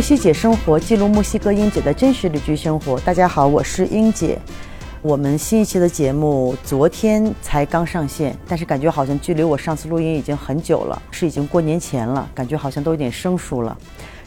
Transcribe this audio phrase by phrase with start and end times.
[0.00, 2.98] 墨西姐生活记录墨西哥英姐的真实旅居生活。
[3.00, 4.38] 大家好，我是英姐。
[5.02, 13.76] 我们新一期的节目昨天才刚上线，但是感觉好像距离我上次录音已经很久了，是已经过年前了，感觉好像都有点生疏了。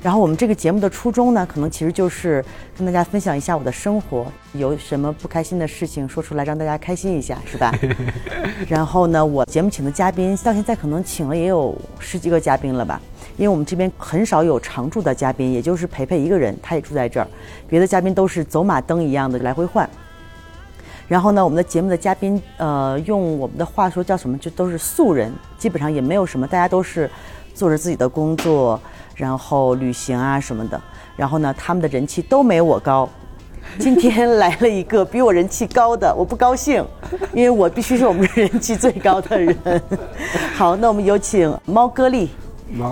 [0.04, 2.46] 然后我们这个节目的初衷呢，可能其实就是
[2.78, 7.74] 跟大家分享一下我的生活，有什么不开心的事情说出来，让大家开心一下，是吧？
[8.70, 13.02] 然后呢，我节目请的嘉宾到现在可能请了也有十几个嘉宾了吧，
[13.38, 17.28] 因为我们这边很少有常驻的嘉宾，也就是培培一个人，他也住在这儿，
[17.68, 19.90] 别的嘉宾都是走马灯一样的来回换。
[21.08, 27.10] 然后呢，我们的节目的嘉宾，呃，用我们的话说叫什么，就都是素人，基本上也没有什么，大家都是
[27.54, 28.80] 做着自己的工作。
[29.16, 30.82] 然后旅行啊什么的，
[31.16, 33.08] 然后呢，他们的人气都没我高。
[33.78, 36.84] 今天来了一个比我人气高的，我不高兴，
[37.32, 39.56] 因为我必须是我们人气最高的人。
[40.56, 42.32] 好，那我们有请猫哥利，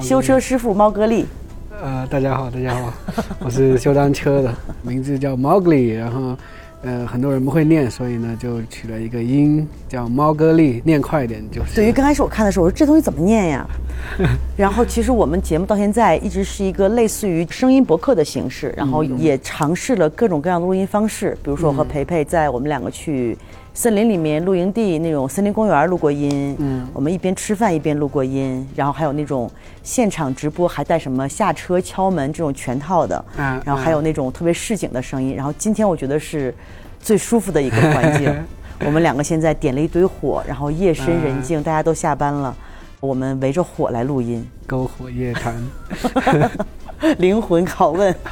[0.02, 1.26] 修车师傅猫哥利。
[1.82, 2.94] 呃，大家好，大家好，
[3.40, 6.36] 我是修单车的，名字叫 Mowgli，然后。
[6.84, 11.76] 呃，很多人不会念，所以呢，就取了一个音叫猫哥利，念快一点就是。
[11.76, 13.64] 对于刚开始我看的时候，我说这东西怎么念呀？
[14.58, 23.38] 然后其实我们节目到现在一直是一个类似于声音博客的形式，然后也尝试了各种各样的录音方式，比如说和培培在我们两个去
[23.73, 29.50] 森林里面露营地那种森林公园录过音，嗯，我们一边吃饭一边录过音，然后还有那种
[29.83, 36.53] 现场直播还带什么下车敲门这种全套的，嗯，然后还有那种特别市井的声音，然后今天我觉得是。
[37.03, 38.31] 最舒服的一个环境，
[38.86, 42.55] 我们两个现在点了一堆火，然后夜深人静，大家都下班了，
[42.99, 45.55] 我们围着火来录音，篝火夜谈，
[47.17, 48.16] 灵魂拷问。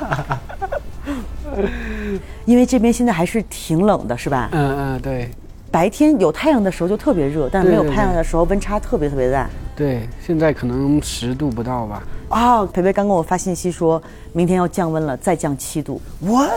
[2.45, 4.49] 因为这边现在还是挺冷的，是吧？
[4.51, 5.29] 嗯嗯，对。
[5.71, 9.47] 白天有太阳的时候就特别热，但是没有太阳的时候温差特别特别大。
[9.75, 12.03] 对，现在可能十度不到吧。
[12.29, 14.01] 啊，培培刚给我发信息说，
[14.33, 16.01] 明天要降温了，再降七度。
[16.21, 16.49] What？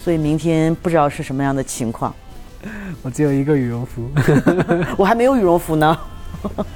[0.00, 2.14] 所以明天不知道是什么样的情况。
[3.02, 4.08] 我只有一个羽绒服，
[4.96, 5.98] 我还没有羽绒服呢。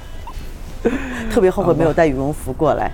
[1.31, 2.91] 特别后悔没有带羽绒服过来。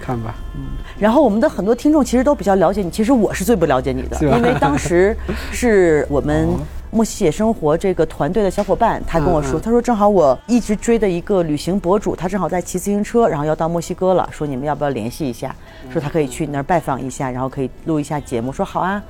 [0.00, 0.34] 看吧。
[0.54, 0.62] 嗯。
[0.98, 5.16] 然后我们的很多听众其实都比较了解你，其实我是最不了解你的，因为当时
[5.52, 6.48] 是我们
[6.90, 15.54] 墨西姐生活这个团队的小伙伴，他跟我说，他说正好我一直追的一个旅行博主，他正好在骑自行车，然后要到墨西哥了，说你们要不要联系一下？
[15.92, 18.52] 说他可以去那儿拜访一下，然后可以录一下节目。
[18.52, 19.02] 说好啊。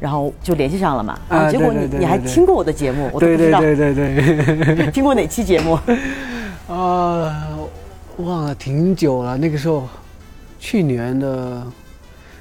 [0.00, 5.78] 然后就联系上了嘛，啊，结果你你还听过我的节目，我都不知道，对对对对， 听过哪期节目？
[6.68, 7.32] 啊，
[8.18, 9.84] 忘了，挺久了，那个时候，
[10.64, 11.62] 去年的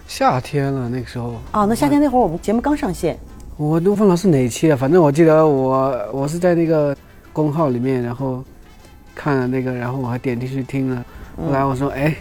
[0.08, 1.34] 夏天了，那个时候。
[1.52, 3.20] 啊，那夏天那会儿我们节目刚上线。
[3.58, 6.96] 我都忘了是哪一期了，反正我记得我我是在那个
[7.34, 8.42] 公号里面，然后
[9.14, 11.04] 看了那个，然后我还点进去听了，
[11.36, 12.16] 后来我说，哎。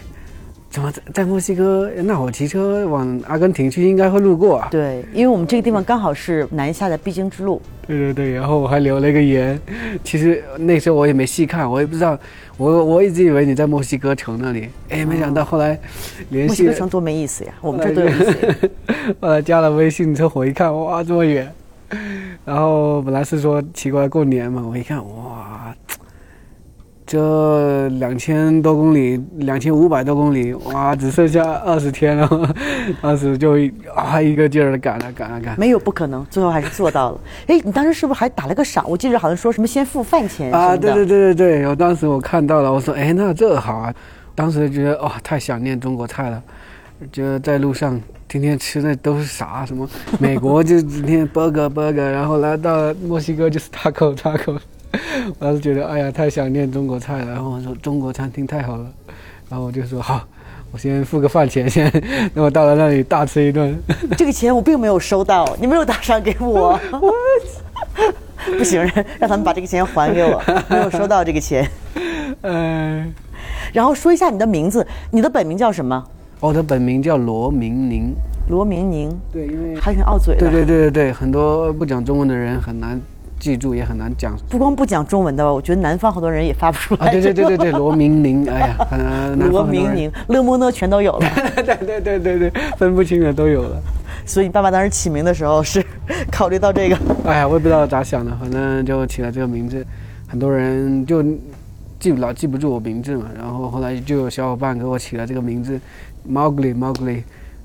[0.73, 1.87] 怎么在在墨西哥？
[1.97, 4.69] 那我骑车往阿根廷去，应该会路过啊。
[4.71, 7.61] 对，因为我们这个地方刚好是南下的必经之路。
[7.85, 9.59] 对对对，然后我还留了一个言。
[10.03, 12.17] 其实那时候我也没细看，我也不知道，
[12.57, 14.67] 我我一直以为你在墨西哥城那里。
[14.89, 15.79] 哎，没想到后来
[16.29, 16.47] 联系。
[16.47, 18.71] 墨西哥城多没意思呀，我们这多有意思。
[19.21, 21.53] 后 来加了微信之后，我一看，哇，这么远。
[22.43, 25.52] 然后本来是说骑过来过年嘛，我一看，哇。
[27.05, 32.55] 这两千多公里，两千五百多公里，哇，只剩下二十天了，
[33.01, 33.57] 当时就
[33.93, 35.59] 啊一个劲儿的赶啊赶啊赶。
[35.59, 37.19] 没有不可能，最后还是做到了。
[37.47, 38.89] 哎，你当时是不是还打了个赏？
[38.89, 40.77] 我记得好像说什么先付饭钱啊？
[40.77, 43.93] 对对对对对，我当时我看到了，我说哎，那这好啊。
[44.35, 46.41] 当时觉得哇，太想念中国菜了，
[47.11, 49.65] 觉得在路上天天吃的都是啥？
[49.65, 49.87] 什么
[50.19, 54.57] 美国就今天 burger burger，然后来到墨西哥就是 taco taco。
[55.39, 57.31] 我当时觉得，哎呀，太想念中国菜了。
[57.31, 58.85] 然后我说，中国餐厅太好了。
[59.49, 60.21] 然后我就说，好，
[60.71, 61.91] 我先付个饭钱，先。
[62.33, 63.77] 那我到了那里大吃一顿。
[64.17, 66.79] 这个钱我并没有收到，你没有打赏给我。
[68.57, 68.81] 不行，
[69.19, 70.41] 让他们把这个钱还给我。
[70.69, 71.69] 没有收到这个钱。
[72.41, 73.13] 嗯。
[73.71, 76.03] 然后说一下你的名字，你的本名叫什么？
[76.39, 78.13] 我的本名叫罗明宁。
[78.49, 79.09] 罗明宁。
[79.31, 80.41] 对，因为还挺傲嘴的。
[80.41, 82.99] 对对对对对，很多不讲中文的人很难。
[83.43, 87.11] 记住也很难讲，不光不讲中文的吧，我觉得南方好多人也发不出来。
[87.11, 88.77] 对对对对对， 罗明宁，哎呀，
[89.51, 91.29] 罗明宁，乐莫呢全都有了。
[91.53, 93.81] 对对对对对，分不清的都有了。
[94.25, 95.85] 所以你爸爸当时起名的时候是
[96.31, 96.97] 考虑到这个？
[97.25, 99.85] 哎呀，我也不知道咋想的，反正就起了这个名字。
[100.25, 101.21] 很多人就
[101.99, 105.77] 记不老记不住我名字嘛，然后后来就有小伙伴给我起了这个名字
[106.31, 107.23] ，Mowgli，Mowgli。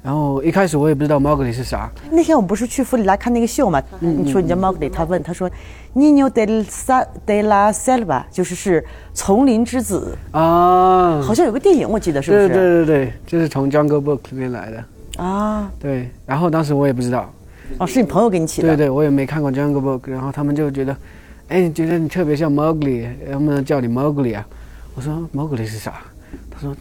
[0.09, 1.91] 然后一开始我也不知道 Mowgli 是啥。
[2.11, 3.79] 那天我们不是去弗里拉看那个秀嘛？
[4.01, 5.51] 你说你叫 Mowgli，他问他说
[5.95, 8.83] ，Nino de la de la selva，就是是
[9.13, 11.21] 丛林之子啊。
[11.21, 12.49] 好像有个电影，我记得是不是？
[12.49, 15.23] 对对对对，就是从 Jungle Book 里面来的。
[15.23, 17.31] 啊，对，然后当时我也不知道，
[17.77, 18.69] 哦，是你朋友给你起的？
[18.69, 20.97] 对对，我也没看过 Jungle Book，然后他们就觉得，
[21.49, 24.47] 哎，觉得你特别像 Mowgli，能不能叫你 Mowgli 啊？
[24.95, 25.97] 我说 Mowgli 是啥？
[26.51, 26.75] 他说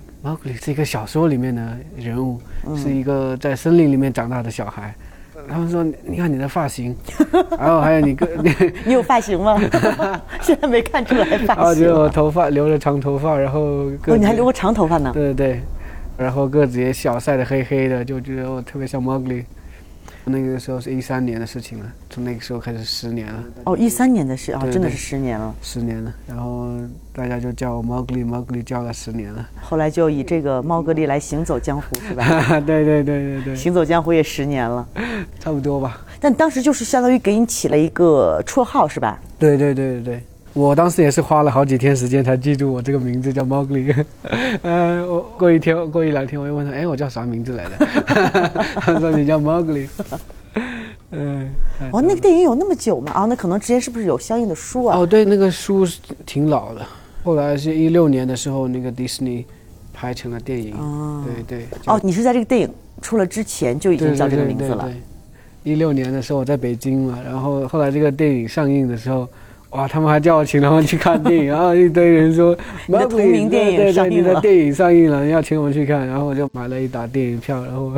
[0.62, 2.40] 是一个小说里面的人物，
[2.76, 4.94] 是一个在森林里面长大的小孩。
[5.48, 6.96] 他们说，你看你的发型，
[7.58, 8.28] 然后还有你个，
[8.84, 9.56] 你有发型吗？
[10.42, 11.84] 现在没看出来发然后型。
[11.84, 15.12] 就头发留着长头发，然后个哦，你还留过长头发呢？
[15.14, 15.62] 对对对，
[16.18, 19.44] 然后个子也小，晒得黑黑的，就觉得我特别像 Mowgli。
[20.30, 25.56] 那个时候是一三年的事情了，从那个时候开始十年了，哦，一三年的事啊，真的是十年了。
[25.62, 26.14] 十年了。
[26.28, 26.70] 然后
[27.14, 29.48] 大家就叫我 Mowgli，Mowgli 叫了十年了。
[29.62, 32.60] 后来就以这个猫格里来行走江湖，是吧？
[32.62, 34.88] 对对对对对，行走江湖也十年了，
[35.40, 36.06] 差不多吧。
[36.20, 39.20] 但当时就是相当于给你起了一个绰号，是吧？
[39.40, 40.24] 对对对对对，
[40.58, 43.94] 我当时也是花了好几天时间才记住我这个名字叫 Mowgli。
[44.64, 47.86] 呃，我过一天过一两天我又问他，哎，我叫啥名字来着？
[48.82, 49.88] 他说你叫 Mowgli。
[51.12, 51.48] 嗯，
[51.94, 53.12] 哦，那个电影有那么久吗？
[53.12, 54.98] 啊，那可能之前是不是有相应的书啊？
[54.98, 56.82] 哦，对，那个书是挺老的，
[57.24, 59.46] 后来是一六年的时候，那个迪士尼
[59.94, 60.74] 拍成了电影。
[60.76, 61.68] 哦对对。
[61.86, 62.70] 哦，你是在这个电影
[63.00, 64.86] 出了之前就已经叫这个名字了。
[64.86, 65.02] 对对
[65.72, 69.28] 一六年的时候我在北京嘛，然后后来这个电影上映的时候，
[69.72, 77.92] 哇，他们还叫我请他们去看电影， 然后一堆人说你的同名电影对对对，上映了你的电影上映了，要请我们去看，然后我就买了一打电影票，然后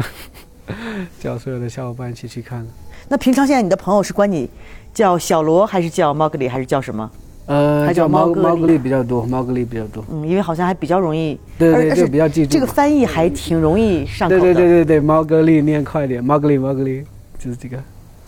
[1.21, 2.65] 叫所有的小伙伴一起去看。
[3.07, 4.49] 那平常现在你的朋友是管你
[4.93, 7.09] 叫小罗，还是叫猫格里，还是叫什么？
[7.45, 10.05] 呃，还叫叫猫猫格丽猫格丽比较多，猫格里比较多。
[10.11, 12.51] 嗯，因为好像还比较容易，对对对，比较记住。
[12.51, 14.53] 这个翻译还挺容易上口对的。
[14.53, 17.03] 对对对对，猫格里念快点，猫格里猫格里
[17.39, 17.77] 就是这个。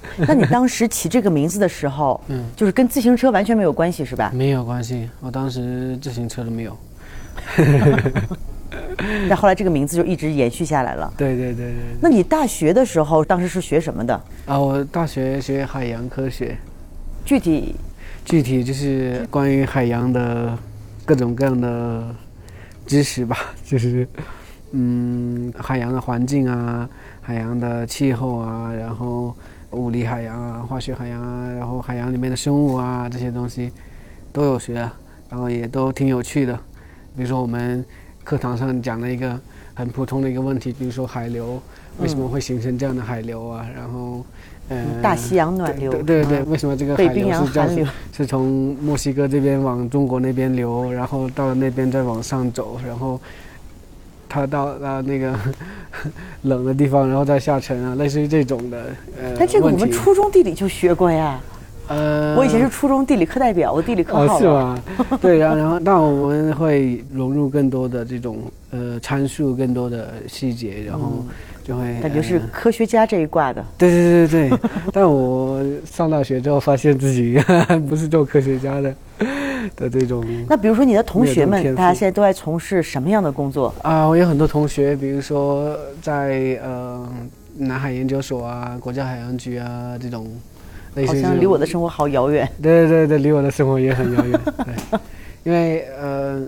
[0.28, 4.32] 那你当时起这个名字的时候，嗯就是跟自行车完全没有关系，是吧？
[4.34, 6.78] 没有关系，我当时自行车都没有。
[9.28, 11.12] 但后来这个名字就一直延续下来了。
[11.18, 11.76] 对对对对。
[12.02, 14.14] 那你大学的时候，当时是学什么的？
[14.46, 16.58] 啊，我大学学海洋科学，
[17.26, 17.76] 具体
[18.26, 20.58] 具体就是关于海洋的
[21.06, 22.04] 各种各样的
[22.86, 24.08] 知识吧， 就是
[24.72, 26.88] 嗯，海洋的环境啊，
[27.22, 29.36] 海洋的气候啊，然后
[29.72, 33.72] 物理海洋啊，化学海洋啊，然后海洋里面的生物啊，这些东西
[34.32, 34.74] 都有学，
[35.30, 36.54] 然后也都挺有趣的。
[37.16, 37.84] 比如说我们
[38.24, 39.40] 课堂上讲了一个
[39.74, 41.62] 很普通的一个问题，比如说海流
[42.00, 43.66] 为什么会形成这样的海流啊？
[43.76, 44.24] 然后，
[44.70, 53.20] 嗯，大西洋暖流，对对对，嗯为什么这个海流，是从墨西哥这边往中国那边流，然后到了那边再往上走，然后
[54.32, 55.38] 它到啊那个
[56.44, 58.86] 冷的地方，然后再下沉啊，类似于这种的
[59.22, 61.38] 呃但这个我们初中地理就学过呀。
[61.90, 64.40] 呃，我以前是初中地理课代表，我地理课哦好了。
[64.40, 65.18] 是吗？
[65.22, 68.38] 对，然后然后那我们会融入更多的这种
[68.70, 71.26] 呃参数，更多的细节，然后
[71.64, 73.64] 就会感觉是呃科学家这一挂的。
[73.78, 74.60] 对对对对对，
[74.94, 77.40] 但我上大学之后发现自己
[77.90, 78.94] 不是做科学家的
[79.76, 83.74] 的这种那比如说你的同学们，大家现在都在从事什么样的工作？
[83.84, 87.08] 啊，我有很多同学，比如说在呃
[87.58, 90.28] 南海研究所啊、国家海洋局啊这种，
[90.96, 92.48] 类好像离我的生活好遥远。
[92.62, 94.40] 对对对，离我的生活也很遥远。
[94.66, 95.00] 对，
[95.44, 96.42] 因为呃，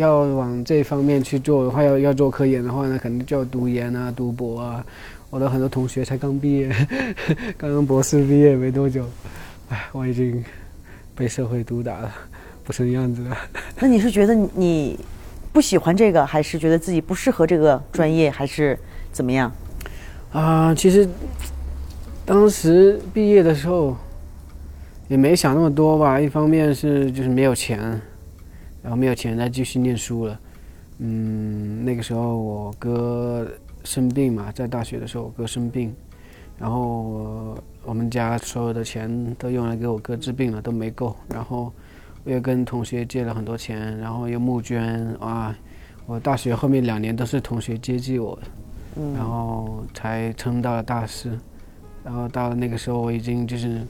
[0.00, 4.84] 要往这方面去做的话，要要做科研的话呢，肯定就要读研啊、读博啊。
[5.30, 6.74] 我的很多同学才刚毕业，
[7.56, 9.06] 刚刚博士毕业没多久，
[9.68, 10.44] 哎，我已经
[11.14, 12.12] 被社会毒打了，
[12.64, 13.38] 不成样子了。
[13.78, 14.98] 那你是觉得你
[15.52, 18.76] 不喜欢这个，还是觉得自己不适合这个专业，还是
[19.12, 19.52] 怎么样？
[20.32, 21.08] 啊，其实
[22.24, 23.96] 当时毕业的时候
[25.06, 26.20] 也没想那么多吧。
[26.20, 28.00] 一方面是就是没有钱，
[28.82, 30.40] 然后没有钱再继续念书了。
[30.98, 33.46] 嗯，那个时候我哥
[33.84, 35.94] 生病嘛，在大学的时候我哥生病，
[36.58, 41.16] 然后我我们家所有的钱都用来给我哥治病了，都没够。
[41.28, 41.72] 然后
[42.24, 45.56] 我又跟同学借了很多钱，然后又募捐啊。
[46.06, 48.38] 我大学后面两年都是同学接济我。
[48.96, 51.38] 嗯然后才撑到了大四，
[52.02, 53.86] 然后到了那个时候，我已经就是，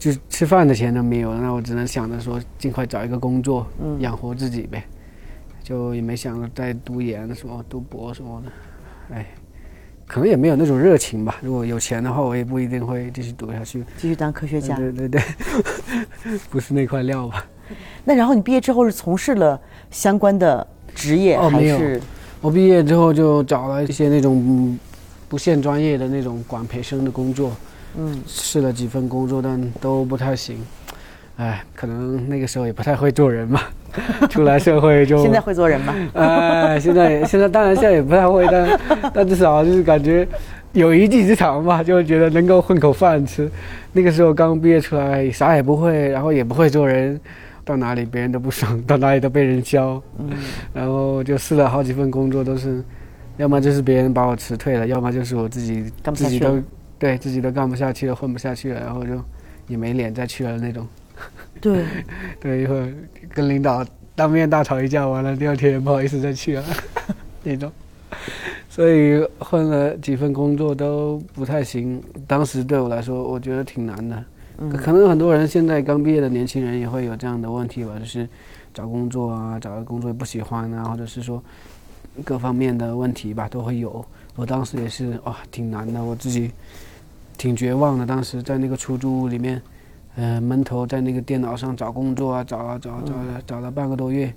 [0.00, 4.82] 就吃饭的钱都没有了，那我只能想着说尽快找一个工作，嗯养活自己呗，
[5.62, 9.26] 就也没想着再读研什么、读博什么的，哎，
[10.06, 11.36] 可能也没有那种热情吧。
[11.42, 13.84] 如果有钱的话，我也不一定会继续读下去。
[13.98, 14.74] 继续当科学家。
[14.74, 15.20] 对对对，
[16.48, 17.44] 不是那块料吧？
[18.02, 22.00] 那然后你毕业之后是从事了相关的职业，还是
[22.40, 24.78] 我毕业之后就找了一些那种嗯
[25.28, 27.52] 不限专业的那种管培生的工作，
[27.98, 30.58] 嗯，试了几份工作，但都不太行。
[31.36, 33.60] 哎，可能那个时候也不太会做人嘛。
[34.30, 35.94] 出来社会就现在会做人吗？
[36.14, 38.80] 哎，现在现在当然现在也不太会，但
[39.12, 40.26] 但至少就是感觉
[40.72, 43.50] 有一技之长吧，就觉得能够混口饭吃。
[43.92, 47.18] 那个时候刚毕业出来，啥也不会，然后也不会做人，
[47.64, 50.00] 到哪里别人都不爽，到哪里都被人教。
[50.18, 50.30] 嗯，
[50.72, 52.80] 然后就试了好几份工作，都是
[53.38, 56.62] 要么就是别人把我辞退了，要么就是我自己自己都
[57.00, 59.20] 对自己都干不下去了，混不下去了，然后就
[59.66, 60.86] 也没脸再去了那种。
[61.60, 61.84] 对，
[62.38, 62.92] 对，一会儿
[63.30, 66.64] 跟领导当面大吵一架，完了第二天也不好意思再去了
[67.42, 67.72] 那种。
[68.68, 74.24] 所以混了几份工作都不太行，当时对我来说，我觉得挺难的。
[74.62, 78.28] 嗯可能很多人现在刚毕业的年轻人也会有这样的问题吧，就是
[78.74, 81.42] 找工作啊，找个工作不喜欢啊，或者是说
[82.24, 84.04] 各方面的问题吧，都会有。
[84.36, 86.50] 我当时也是哇，挺难的，我自己
[87.40, 88.04] 挺绝望的。
[88.04, 89.62] 当时在那个出租屋里面，
[90.16, 94.30] 呃，闷头在那个电脑上找工作啊，找啊找啊找啊找了半个多月，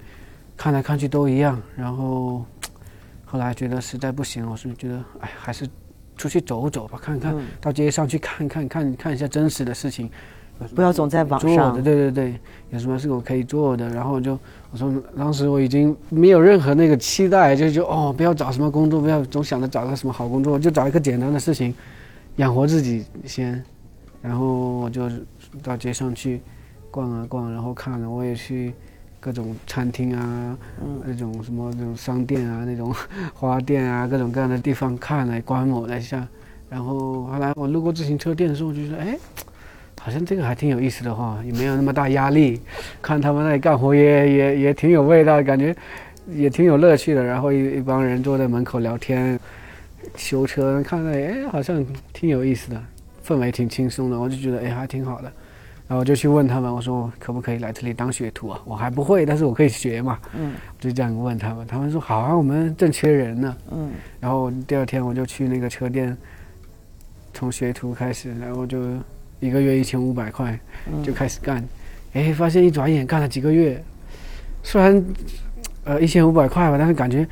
[0.56, 1.62] 看来看去都一样。
[1.76, 2.46] 然后
[3.26, 5.68] 后来觉得实在不行，我是觉得哎，还是
[6.16, 10.10] 出去走走吧，看看嗯到街上去看看看看一下真实的事情。
[10.74, 11.84] 不要总在网做的，上。
[11.84, 14.40] 对对对，有什么是我可以做的，然后就
[14.72, 21.74] 我说当时我已经没有任何那个期待，就就哦不要找什么工作，不要总想着找个什么好工作，就找一个简单的事情，
[22.38, 23.64] 养活自己先，
[24.22, 25.10] 然后我就
[25.62, 26.42] 到街上去
[26.90, 28.74] 逛啊逛，然后看了我也去
[29.20, 32.94] 各种餐厅啊，嗯那种什么那种商店啊，那种
[33.34, 36.28] 花店啊，各种各样的地方看了观摩了一下，
[36.70, 39.18] 然后后来我路过自行车店的时候，我就说哎。
[40.02, 42.60] 好像这个还挺有意思的哈，也没有那么大压力，
[43.02, 45.74] 看他们那里干活也也也挺有味道，感觉
[46.28, 47.24] 也挺有乐趣的。
[47.24, 49.40] 然后一一帮人坐在门口聊天，
[50.16, 52.82] 修车，看到哎好像挺有意思的，
[53.26, 55.32] 氛围挺轻松的，我就觉得哎还挺好的。
[55.86, 58.60] 然后我就去问他们，我说可不可以来这里当学徒啊？
[58.64, 60.18] 我还不会，但是我可以学嘛。
[60.34, 63.56] 嗯就这样问他们，他们说好啊，我们正缺人呢。
[63.70, 66.18] 嗯然后第二天我就去那个车店，
[67.34, 68.80] 从学徒开始，然后就
[69.42, 70.58] 一个月一千五百块
[70.88, 71.64] 嗯就开始干，
[72.14, 73.84] 哎，发现一转眼干了几个月，
[74.64, 75.04] 虽然
[75.84, 77.28] 呃一千五百块吧，但是感觉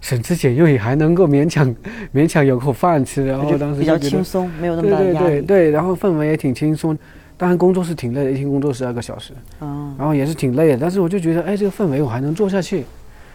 [0.00, 1.74] 省吃俭用也还能够勉强
[2.14, 5.40] 勉强有口饭吃，然后当时比较轻松，没有那么对对大的压力。
[5.40, 6.96] 对对，然后氛围也挺轻松。
[7.36, 12.84] 当然工作是挺累的，一天工作十二个小时，嗯然后也是挺累的，但是我就觉得，哎，这个氛围我还能做下去。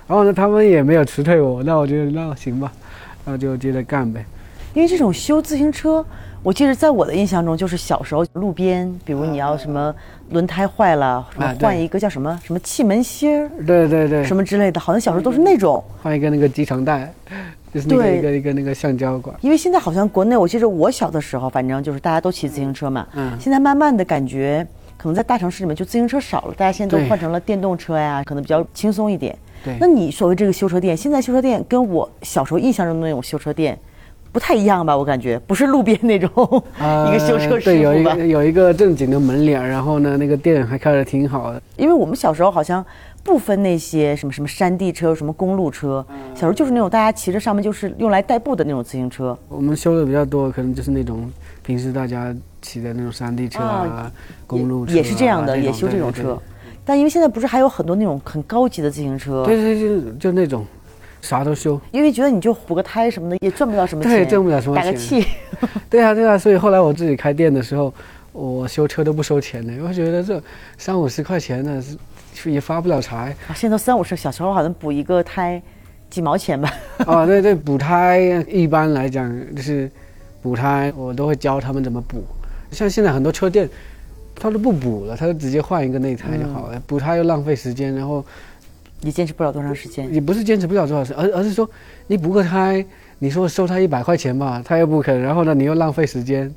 [0.08, 2.72] 然后呢，他们也没有辞退我，那我觉得那行吧，
[3.26, 4.24] 那就接着干呗。
[4.76, 6.06] 因为这种修自行车，
[6.46, 9.92] 我记得在我的印象中，就是小时候路边，比如你要什么
[10.30, 15.84] 轮胎坏了，什么换一个叫什么什么气门芯儿对对对，什么之类的，好像小时候都是那种。
[16.04, 17.12] 换一个那个集成带，
[17.74, 19.36] 就是那个一个一个那个橡胶管。
[19.42, 23.08] 因为现在好像国内，我记得我小的时候，反正就是大家都骑自行车嘛。
[23.16, 24.64] 嗯现在慢慢的感觉，
[24.98, 29.36] 可能在大城市里面就自行车少了，大家现在都换成了电动车呀，可能比较轻松一点。
[29.64, 33.76] 对那你所谓这个修车店，现在修车店跟我小时候印象中的那种修车店
[34.36, 34.98] 不太一样吧？
[34.98, 36.30] 我感觉不是路边那种、
[37.08, 38.16] 一个修车呃对，有师傅吧？
[38.16, 41.62] 一个有一个正经的门脸，然后呢，那个店还开的挺好的。
[41.78, 42.86] 因为我们小时候好像
[43.24, 49.38] 不分那些什么什么山地车、什么公路车，嗯小时候就是那种大家骑着上面就是用来代步的那种自行车。
[49.48, 51.32] 我们修的比较多，可能就是那种
[51.64, 54.12] 平时大家骑的那种山地车啊、啊
[54.46, 56.38] 公路车、啊、也是这样的，也修这种车。
[56.84, 60.66] 但因为现在不是还有很多那种很高级的自行车，对对对，就就那种
[61.26, 61.80] 啥都修。
[61.92, 65.26] 因为觉得你就补个胎什么的也赚不了什么钱，对挣不了什么钱打个气。
[65.90, 67.94] 对啊对啊，所以后来我自己开店的时候，
[68.32, 70.42] 我修车都不收钱的，我觉得这
[70.78, 71.84] 三五十块钱呢
[72.34, 73.36] 是也发不了财。
[73.48, 75.62] 啊现在都三五十，小时候好像补一个胎
[76.10, 76.72] 几毛钱吧。
[77.08, 79.90] 啊，对对，补胎一般来讲就是
[80.42, 82.24] 补胎，我都会教他们怎么补。
[82.72, 83.70] 像现在很多车店，
[84.36, 86.82] 他都不补了，他就直接换一个内胎就好了。
[86.86, 88.24] 补胎又浪费时间，然后
[89.06, 90.12] 也坚持不了多长时间。
[90.12, 91.70] 你不是坚持不了多少时，而而是说
[92.08, 92.84] 你补个胎，
[93.20, 96.54] 你说收他一百块钱吧，他又不肯，然后呢你又浪费时间，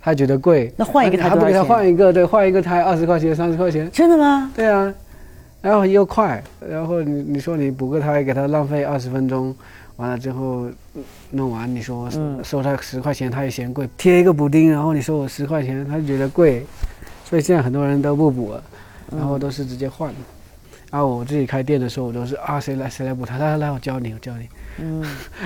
[0.00, 4.50] 他觉得贵，那换一个胎还不给他换一个，对，换一个胎二十块钱、三十块钱，真的吗？
[4.54, 4.94] 对啊，
[5.60, 9.52] 然后又快，然后你你说你补个胎给他浪费二十分钟，
[9.96, 11.02] 完了之后嗯
[11.32, 16.64] 弄完，你说嗯收他十块钱他也嫌贵，贴一个补丁，然后你收我十块钱，他就觉得贵，
[17.24, 18.62] 所以现在很多人都不补了，
[19.10, 20.08] 然后都是直接换。
[20.10, 20.16] 然
[20.92, 24.48] 后我自己开店的时候，我都是啊谁来谁来补他，来来来我教你我教你。
[24.80, 25.04] 嗯，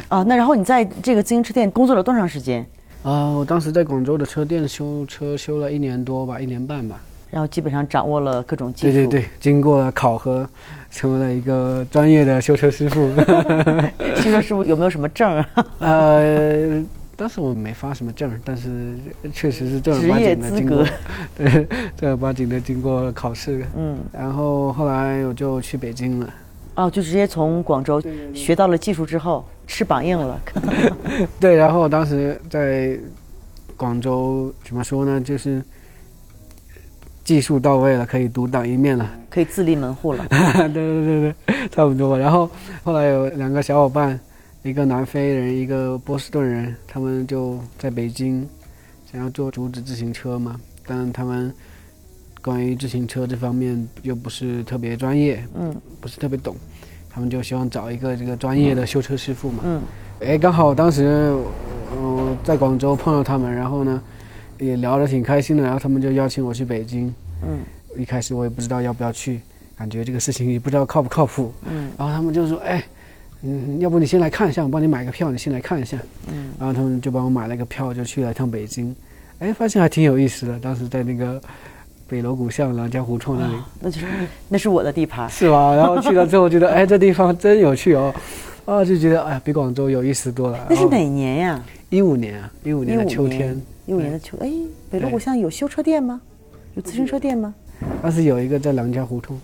[0.09, 2.65] 啊，那然后你在这个自行车店工作了多长时间？
[3.03, 7.01] 啊、我当时在广州的车店修车修了一年多吧，一年半吧。
[7.33, 8.93] 然后基本上掌握了各种技术。
[8.93, 10.47] 对对对，经过了考核，
[10.91, 13.11] 成为了一个专业的修车师傅。
[14.15, 15.49] 修车师傅有没有什么证啊？
[15.81, 16.85] 呃，
[17.17, 18.95] 当时我没发什么证儿，但是
[19.33, 20.87] 确实是正儿职八经的经过，
[21.37, 21.67] 对，
[21.97, 23.65] 正儿八经的经过考试。
[23.77, 26.35] 嗯，然后后来我就去北京了。
[26.75, 28.03] 哦，就直接从广州
[28.35, 30.41] 学到了技术之后，翅膀硬了。
[31.39, 32.99] 对，然后当时在
[33.77, 35.21] 广州怎么说呢？
[35.21, 35.63] 就是
[37.23, 39.09] 技术到位了，可以独当一面了。
[39.29, 40.27] 可以自立门户了。
[40.29, 42.19] 对对对对，差不多。
[42.19, 42.51] 然后
[42.83, 44.19] 后来有两个小伙伴，
[44.63, 48.49] 一个南非人，一个波士顿人，他们就在北京
[49.11, 51.53] 想要做竹子自行车嘛，但他们
[52.41, 56.55] 关于自行车这方面又不是特别专业，嗯不是特别懂，
[57.11, 59.63] 他们就希望找一个这个专业的修车师傅嘛。
[59.65, 59.83] 嗯
[60.21, 61.35] 哎，刚好当时
[61.91, 64.01] 我在广州碰到他们，然后呢
[64.59, 67.13] 也聊得挺开心的，然后他们就邀请我去北京。
[67.43, 67.59] 嗯
[67.99, 69.41] 一开始我也不知道要不要去，
[69.77, 71.53] 感觉这个事情也不知道靠不靠谱。
[71.69, 72.83] 嗯然后他们就说：“哎，
[73.43, 75.99] 嗯，要不你先来看一下，我帮你买个票，你先来看一下。”
[76.33, 78.95] 嗯，然后他们就帮我买了个票，就去了一趟北京。
[79.41, 80.59] 哎，发现还挺有意思的。
[80.61, 81.41] 当时在那个
[82.07, 84.07] 北锣鼓巷廊家胡同那里，那就是
[84.49, 85.29] 那是我的地盘。
[85.29, 85.75] 是吧？
[85.75, 88.15] 然后去了之后觉得，哎，这地方 真有趣哦。
[88.65, 90.67] 啊，就觉得哎呀，比广州有意思多了。
[90.71, 91.65] 那是哪年呀？
[91.91, 94.39] 一五年啊，一五年的秋天，一五年的秋。
[94.41, 94.49] 哎，
[94.89, 96.21] 北锣鼓巷有修车店吗？
[96.75, 97.53] 有自行车店吗？
[98.01, 99.37] 当时有一个在郎家胡同，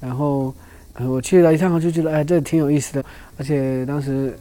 [0.00, 0.52] 然后呃
[1.00, 3.04] 我去了一趟，我就觉得哎，这挺有意思的。
[3.36, 4.36] 而且当时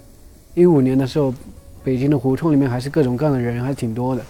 [0.54, 1.34] 一五年的时候，
[1.84, 4.22] 北京的胡同里面还是各种各样的人，还挺多的，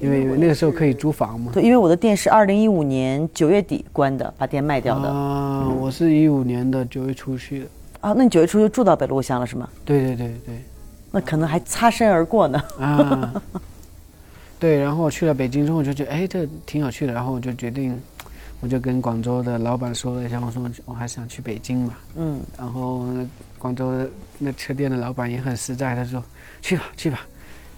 [0.00, 1.50] 因为那个时候可以租房嘛。
[1.52, 5.08] 对，因为我的店是二零一五年九月底关的，把店卖掉的。
[5.08, 7.66] 啊，我是一五年的九月初去的。
[8.00, 9.68] 啊，那你九月初就住到北锣鼓巷了是吗？
[9.84, 10.62] 对对对对，
[11.10, 12.62] 那可能还擦身而过呢。
[12.78, 13.42] 啊，
[14.60, 18.00] 对，然后我去了北京之后，我就觉得哎，这挺有趣的，然后我就决定，
[18.60, 23.06] 我就跟广州的老板说了一下，我说我还想去北京嘛，嗯，然后
[23.58, 24.08] 广州的
[24.38, 26.22] 那车店的老板也很实在，他说
[26.62, 27.20] 去吧去吧，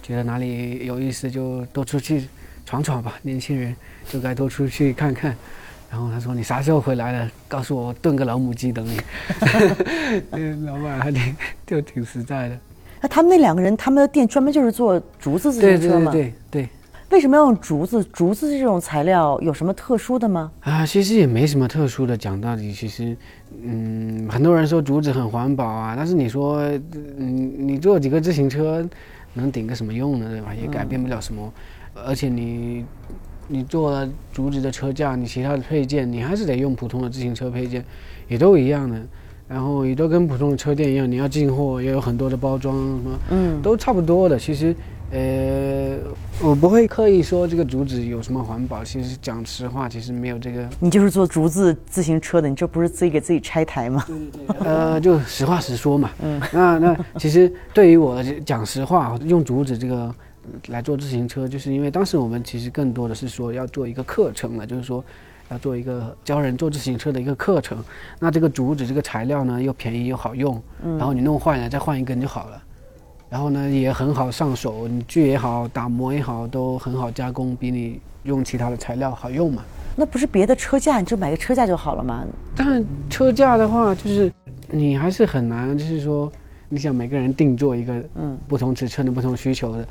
[0.02, 2.28] 觉得哪里有意思就多出去
[2.64, 3.74] 闯闯吧，年轻人
[4.08, 5.36] 就该多出去看看。
[5.90, 7.30] 然后他说你啥时候回来了？
[7.48, 9.00] 告诉我，炖个老母鸡等你。
[10.30, 11.36] 那老板还挺
[11.66, 12.58] 就挺实在的。
[13.00, 16.12] 那他们那两个人，他们的店专门就是做竹子自对对对行车吗？
[16.12, 16.68] 对对。
[17.10, 18.04] 为什么要用竹子？
[18.12, 20.52] 竹子这种材料有什么特殊的吗？
[20.60, 22.16] 啊，其实也没什么特殊的。
[22.16, 23.16] 讲到底，其实，
[23.62, 26.58] 嗯，很多人说竹子很环保啊，但是你说，
[27.18, 28.86] 嗯，你做几个自行车，
[29.32, 30.28] 能顶个什么用呢？
[30.28, 30.54] 对吧？
[30.54, 31.50] 也改变不了什么。
[31.94, 32.84] 而且你，
[33.46, 37.82] 你做了竹子的车架，你其他的配件，你还是得用普通的自行车配件，
[38.28, 39.00] 也都一样的。
[39.48, 44.38] 然后也都跟普通的车店一样，你要进货也有很多的包装，什么嗯，都差不多的。
[44.38, 44.76] 其实，
[45.10, 45.96] 呃，
[46.42, 48.84] 我不会刻意说这个竹子有什么环保。
[48.84, 50.68] 其实讲实话，其实没有这个。
[50.78, 54.04] 你就是做竹子自行车的，你这不是自己给自己拆台吗？
[54.60, 56.10] 呃，就实话实说嘛。
[56.20, 60.14] 嗯，那那其实对于我讲实话，用竹子这个
[60.66, 65.02] 来做自行车，就是因为当时我们其实更多的是说要做一个课程了，就是说
[65.48, 67.82] 要做一个教人做自行车的一个课程。
[68.18, 70.62] 那这个竹子这个材料呢，又便宜又好用，
[70.98, 72.62] 然后你弄坏了再换一根就好了。
[73.30, 79.62] 然后呢，也很好上手，你锯也好，打磨也好，都很好加工，比你用其他的材料好用嘛。
[79.94, 82.24] 那不是别的车架，你就买个车架就好了嘛？
[82.56, 84.32] 但车架的话，就是
[84.70, 86.30] 你还是很难，就是说，
[86.68, 89.86] 你想每个人定做一个嗯，不同尺寸的、不同需求的，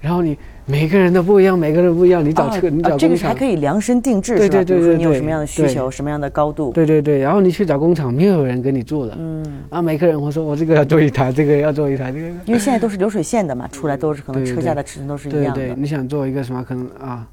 [0.00, 4.48] 然后你每个人都不一样，每个人不一样，你找车，你啊这个找工厂，是还可以量身定制，对？
[4.48, 6.70] 对对对你有什么样的需求，什么样的高度？
[6.72, 15.74] 对对对，然后你去找工厂，没有人给你做的，嗯，啊，每个人我说我这个要做一台，这个要做一台，这个因为现在都是流水线的嘛，出来都是可能对对车架的尺寸都是一对对，样的。
[15.76, 17.26] 你想做一个什么，可能啊，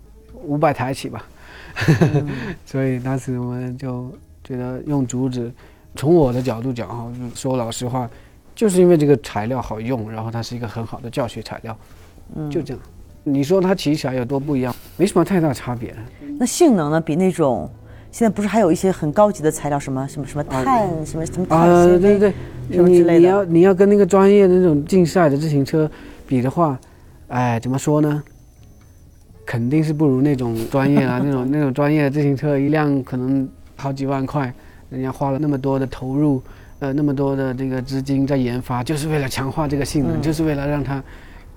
[0.44, 1.24] 五百台起吧。
[2.02, 2.28] 嗯
[2.66, 4.10] 所以当时我们就
[4.46, 5.52] 觉得用竹子，
[5.96, 8.10] 从我的角度讲哈，说老实话，
[8.56, 11.78] 就是因为这个材料好用，然后它是一个很好的教学材料，
[12.36, 12.82] 嗯就这样。
[13.24, 14.76] 你说它骑起来有多不一样？
[14.98, 15.96] 没什么太大差别。
[16.40, 17.02] 那性能呢？
[17.02, 17.70] 比那种
[18.12, 20.66] 现在不是还有一些很高级的材料，什么什么什么碳，
[21.06, 22.34] 什么什么碳啊，纤维对对对，
[22.76, 25.90] 什么你之类的你要你要跟那个专业的那种竞赛的自行车
[26.28, 26.80] 比的话，
[27.28, 28.24] 哎，怎么说呢？
[29.46, 34.54] 肯定是不如那种专业啊， 那种那种专业的自行车，一辆可能好几万块，
[34.90, 36.42] 人家花了那么多的投入，
[36.80, 41.04] 呃，那么多的这个资金在研发，就是为了强化这个性能，嗯就是为了让它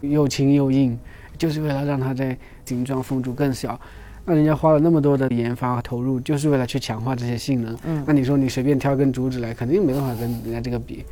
[0.00, 0.98] 又轻又硬，
[1.36, 3.78] 就是为了让它在形状风阻更小。
[4.24, 7.74] 那人家花了那么多的研发和投入，就是为了去强化这些性能。
[7.86, 11.04] 嗯那你说你随便挑根竹子来，肯定没办法跟人家这个比。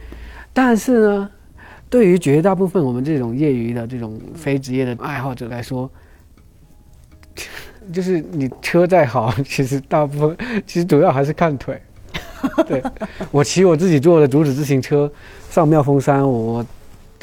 [0.53, 1.31] 但是呢，
[1.89, 5.91] 对于绝大部分我们这种业余的这种非职业的爱好者来说，
[7.93, 11.81] 就是你车再好，其实大部分其实主要还是看腿。
[12.69, 12.83] 对
[13.31, 15.11] 我骑我自己做的竹子自行车
[15.49, 16.65] 上妙峰山，我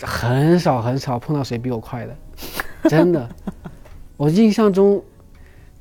[0.05, 2.15] 很少很少碰到谁比我快的。
[2.89, 3.29] 真的。
[4.17, 5.03] 我印象中，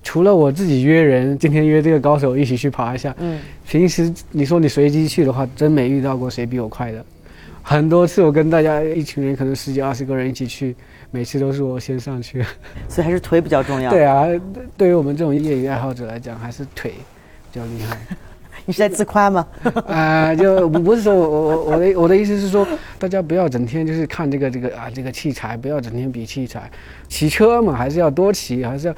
[0.03, 7.05] 除了我自己约人，今天约这个高手一起去爬一下，嗯，平时你说你随机去的话，真没遇到过谁比我快的。
[7.63, 10.75] 很多次我跟大家一群人，可能十几二十个人一起去，
[11.11, 12.45] 每次都是我先上去。
[12.89, 13.91] 所以还是腿比较重要。
[13.91, 14.27] 对啊，
[14.77, 16.93] 对于我们这种业余爱好者来讲，还是腿
[17.53, 17.99] 比较厉害。
[18.65, 19.47] 你是在自夸吗？
[19.87, 22.67] 啊、就不不是说我我我我的我的意思是说，
[22.99, 26.71] 大家不要整天就是看这个这个啊这个器材，不要整天比器材。
[27.09, 28.95] 骑车嘛，还是要多骑，还是要，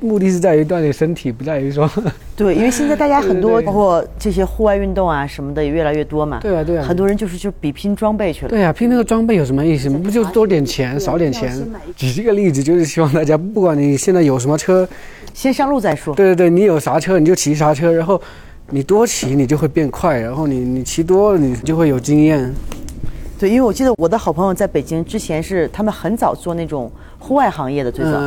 [0.00, 1.90] 目的是在于锻炼身体，不在于说。
[2.36, 6.38] 对，因为现在大家很多，包括这些户外运动啊什么的也越来越多嘛。
[6.40, 8.48] 对啊对啊很多人就是就比拼装备去了。
[8.48, 9.90] 对啊、拼那个装备有什么意思？
[9.90, 11.52] 不就多点钱，少点钱？
[11.96, 14.88] 举这个例子，就是希望大家，不管你现在有什么车，
[15.34, 16.14] 先上路再说。
[16.14, 18.20] 对对对，你有啥车你就骑啥车，然后
[18.70, 22.54] 你多骑你就会变快，然后你你骑多了你就会有经验。
[23.38, 28.20] 对，因为我记得我的好朋友在北京之前是他们很早做那种户外行业的，最早。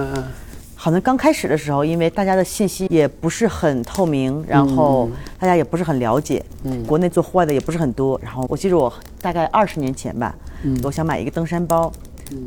[0.76, 8.20] 好像刚开始的时候，因为大家的信息也不是很透明，然后大家也不是很了解，嗯国内做户外的也不是很多。
[8.24, 11.92] 然后我记得我大概二十年前吧，嗯我想买一个登山包，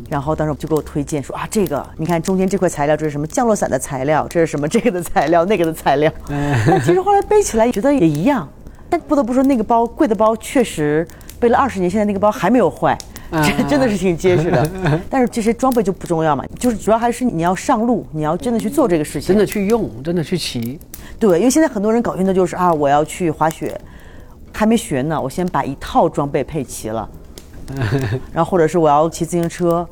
[0.09, 6.13] 然后当时就给我推荐说啊，这个你看中间这块材料这是什么降落伞的材料，这是什么这个的材料 那个的材料。
[6.29, 8.49] 嗯但其实后来背起来觉得也一样，
[8.89, 11.07] 但不得不说那个包贵的包确实
[11.39, 12.97] 背了二十年，现在那个包还没有坏。
[13.43, 14.71] 真真的是挺结实的，
[15.11, 19.27] 但是这些装备就不重要嘛，就是主要还是你要上路，你要真的去做这个事情。
[19.27, 20.79] 真的去用，真的去骑。
[21.19, 23.77] 对，因为现在很多人搞运动就是啊，我要去滑雪，
[24.53, 27.09] 还没学呢，我先把一套装备配齐了，
[28.33, 29.87] 然后或者是我要骑自行车，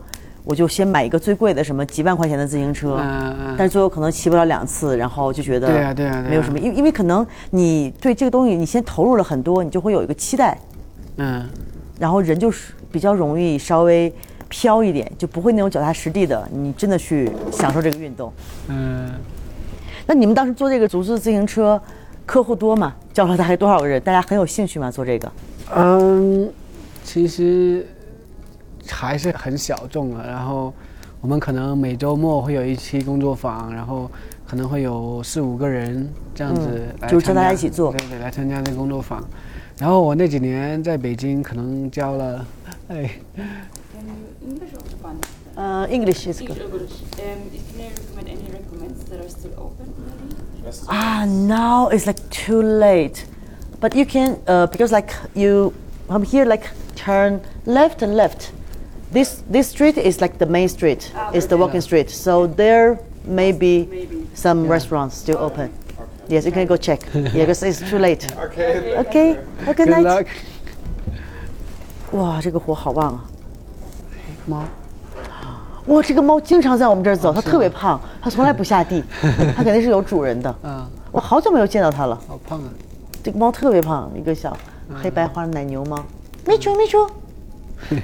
[0.45, 10.59] 我就先买一个最贵的什么几万块钱的自行车，嗯嗯但是最后可能骑不了两次，然后就觉得对啊对啊没有什么，因为因为可能你对这个东西你先投入了很多，你就会有一个期待，
[11.17, 11.49] 嗯，
[11.99, 14.13] 然后人就是比较容易稍微
[14.49, 18.33] 飘一点，就不会那种脚踏实地的，你真的去享受这个运动。
[18.69, 19.11] 嗯，
[20.07, 21.81] 那你们当时做这个足自自行车，
[22.27, 22.95] 客户多吗？
[23.13, 24.01] 教了大概多少个人？
[24.03, 24.91] 大家很有兴趣吗？
[24.91, 25.33] 做这个？
[25.75, 26.53] 嗯，
[27.05, 27.87] 其实
[28.88, 30.73] 还是很小众的，然后
[31.21, 34.11] 我们可能每周末会有一期工作坊，然后
[34.47, 39.23] 可能会有四五个人这样子，就，就大家一起做，对对，来参加那个工作坊，
[39.79, 42.47] 然后我那几年在北京可能教了，
[42.88, 43.11] 哎，
[45.55, 46.59] 呃，english is good。
[50.87, 55.73] 啊，now it's like too late，but you can，呃，because like you。
[56.12, 58.52] from here like turn left and left.
[59.12, 61.12] This this street is like the main street.
[61.34, 62.10] It's the walking street.
[62.10, 63.88] So there may be
[64.34, 65.70] some restaurants still open.
[66.28, 67.00] Yes, you can go check.
[67.13, 68.28] yeah, because it's too late.
[68.38, 68.98] Okay.
[69.00, 69.39] Okay.
[69.63, 70.06] Have a good good night.
[70.06, 70.28] luck，
[72.12, 73.24] 哇，这个火好旺啊！
[74.46, 74.63] 猫，
[75.86, 79.02] 哇，这个猫经常在我们这儿走，它特别胖，它从来不下地，
[79.56, 80.54] 它肯定是有主人的。
[80.63, 82.22] 嗯，我好久没有见到它了。
[82.28, 82.70] 好胖啊，
[83.24, 84.56] 这个猫特别胖，一个小
[85.00, 86.05] 黑白花的奶牛吗。
[86.46, 87.09] 没出没出。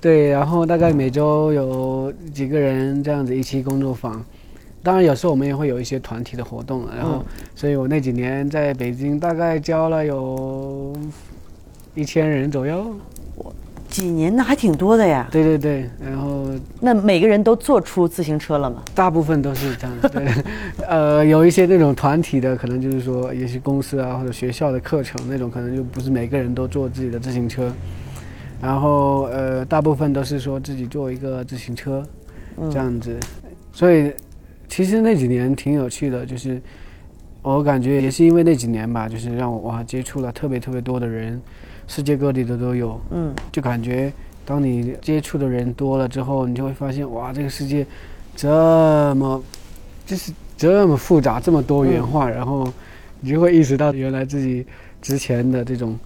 [0.00, 4.24] 对，然后大概每周有几个人这样子一起工作坊，
[4.82, 7.22] 当然有时候我们也会有一些团体的活动，然后，
[7.54, 10.96] 所以我那几年在北京大概教了有
[11.94, 12.94] 一千人左右，
[13.90, 15.28] 几年那还挺多的呀。
[15.30, 16.46] 对对对，然后。
[16.80, 18.82] 那每个人都做出自行车了吗？
[18.94, 20.26] 大部分都是这样子，对，
[20.88, 27.70] 呃，有一些那种团体的，可能就是说，也许公司啊或者学校的课程那种，可能就不是每个人都做自己的自行车，
[28.62, 32.02] 然后呃，大部分都是说自己做一个自行车，
[32.70, 33.14] 这样子，
[33.72, 34.12] 所以
[34.68, 36.60] 其实那几年挺有趣的，就是
[37.42, 41.40] 我感觉也是因为那几年吧，就是让我哇接触了特别特别多的人，
[41.90, 44.12] 世界各地的都有，嗯，就感觉
[44.44, 47.84] 当你接触的人多了之后，你就会发现哇，这个世界
[48.36, 49.42] 这么
[50.06, 52.72] 就是这么复杂，这么多元化，然后
[53.18, 54.64] 你就会意识到原来自己
[55.02, 55.98] 之前的这种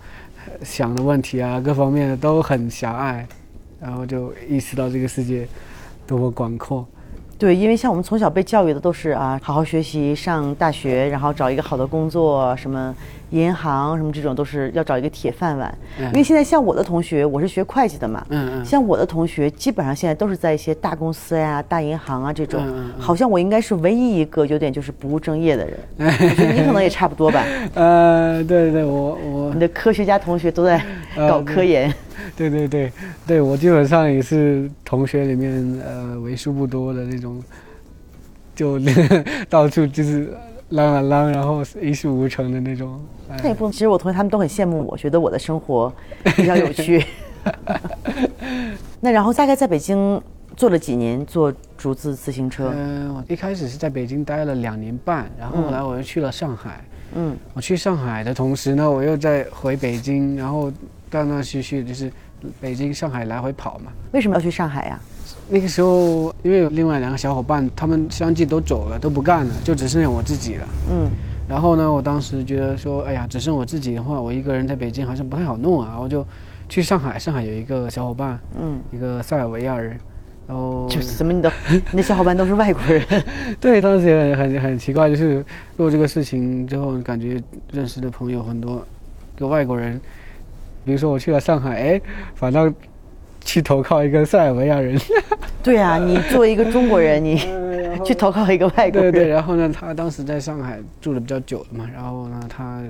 [0.46, 3.26] 呃想的问题啊，各方面的都很狭隘，
[3.78, 5.46] 然后就意识到这个世界
[6.06, 6.86] 多么广阔。
[7.36, 12.94] 对，因为像我们从小被教育的都是啊，好好学习，上大学，然后找一个好的工作，什么
[13.34, 15.76] 银行什么这种都是要找一个铁饭碗。
[15.98, 22.62] 嗯因为现在像我的同学，我是学会计的嘛，嗯嗯像我的同学基本上现在都是在一些大公司呀、大银行啊这种，
[22.98, 25.78] 好像我应该是唯一一个有点就是不务正业的人。
[26.56, 27.44] 你可能也差不多吧，
[27.74, 30.80] 呃，对对，我我你的科学家同学都在
[31.16, 31.92] 呃搞科研。
[32.36, 32.92] 对对对
[33.26, 37.42] 对，我基本上也是同学里面呃为数不多的那种，
[38.54, 38.78] 就
[39.48, 40.32] 到处就是
[40.74, 43.00] 啷啊浪，然后一事无成的那种。
[43.30, 45.92] 哎那也不，其实我同学他们都很羡慕我，觉得我的生活
[46.36, 47.04] 比较有趣。
[49.00, 50.20] 那然后大概在北京
[50.56, 52.72] 做了几年做竹子自行车？
[52.74, 56.84] 嗯、我一开始是在北京待了两年半，然后后来我又去了上海。
[57.14, 60.72] 嗯，我去上海的同时呢，我又在回北京，然后
[61.10, 62.10] 断断续续就是
[62.60, 63.92] 北京、上海来回跑嘛。
[64.12, 65.00] 为什么要去上海呀、
[65.48, 70.66] 那个时候，因为有另外两个小伙伴，他们相继都走了，都不干了，就只剩下我自己了。
[70.90, 71.10] 嗯
[71.46, 76.26] 然后呢，我当时觉得说，哎呀，只剩我自己的话，我一个人在北京好像不太好弄啊，我就
[76.70, 77.18] 去上海。
[77.18, 79.90] 上海有一个小伙伴，嗯，一个塞尔维亚人，
[80.48, 81.52] 然后就是怎么你的
[81.90, 83.04] 你的小伙伴都是外国人？
[83.60, 85.44] 对，当时也很很很奇怪，就是
[85.76, 87.38] 做这个事情之后，感觉
[87.70, 88.82] 认识的朋友很多，
[89.36, 90.00] 个外国人，
[90.82, 92.00] 比如说我去了上海，哎，
[92.34, 92.66] 反倒
[93.44, 94.98] 去投靠一个塞尔维亚人，
[95.62, 97.38] 对啊，你作为一个中国人，你
[98.04, 102.82] 去投靠一个外国人，对对，然后呢，他当时在上海住的比较久了嘛，然后呢，他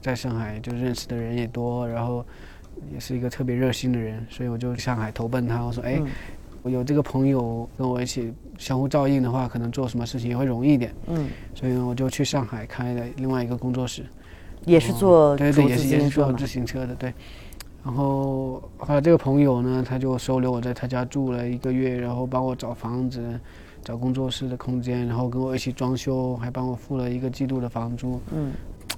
[0.00, 2.24] 在上海就认识的人也多，然后
[2.92, 6.06] 也是一个特别热心的人，所以我就上海投奔他，我说，哎，嗯
[6.62, 14.04] 我有这个朋友跟我一起相互照应的话，可能做什么事情也会容易一点，嗯，所以呢，我就去上海开了另外一个工作室。
[14.64, 16.44] 也是做哦对对，也是也是做自。
[16.44, 17.14] 行车的，对。
[17.86, 23.38] 然后后来这个朋友呢，他就收留我在他家住了一个月，然后帮我找房子、
[23.80, 28.52] 找工作室的空间，然后跟我一起装修，还帮我付了一个季度的房租，嗯，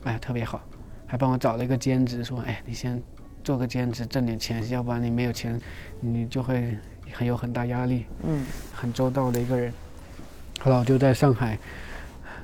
[0.05, 0.63] 哎，特别好，
[1.07, 2.99] 还帮我找了一个兼职，说，哎，你先
[3.45, 5.61] 做个兼职挣点钱，要不然你没有钱，
[6.01, 6.75] 你就会
[7.13, 8.07] 很有很大压力。
[8.27, 9.71] 嗯，很周到的一个人。
[10.61, 11.59] 后来我就在上海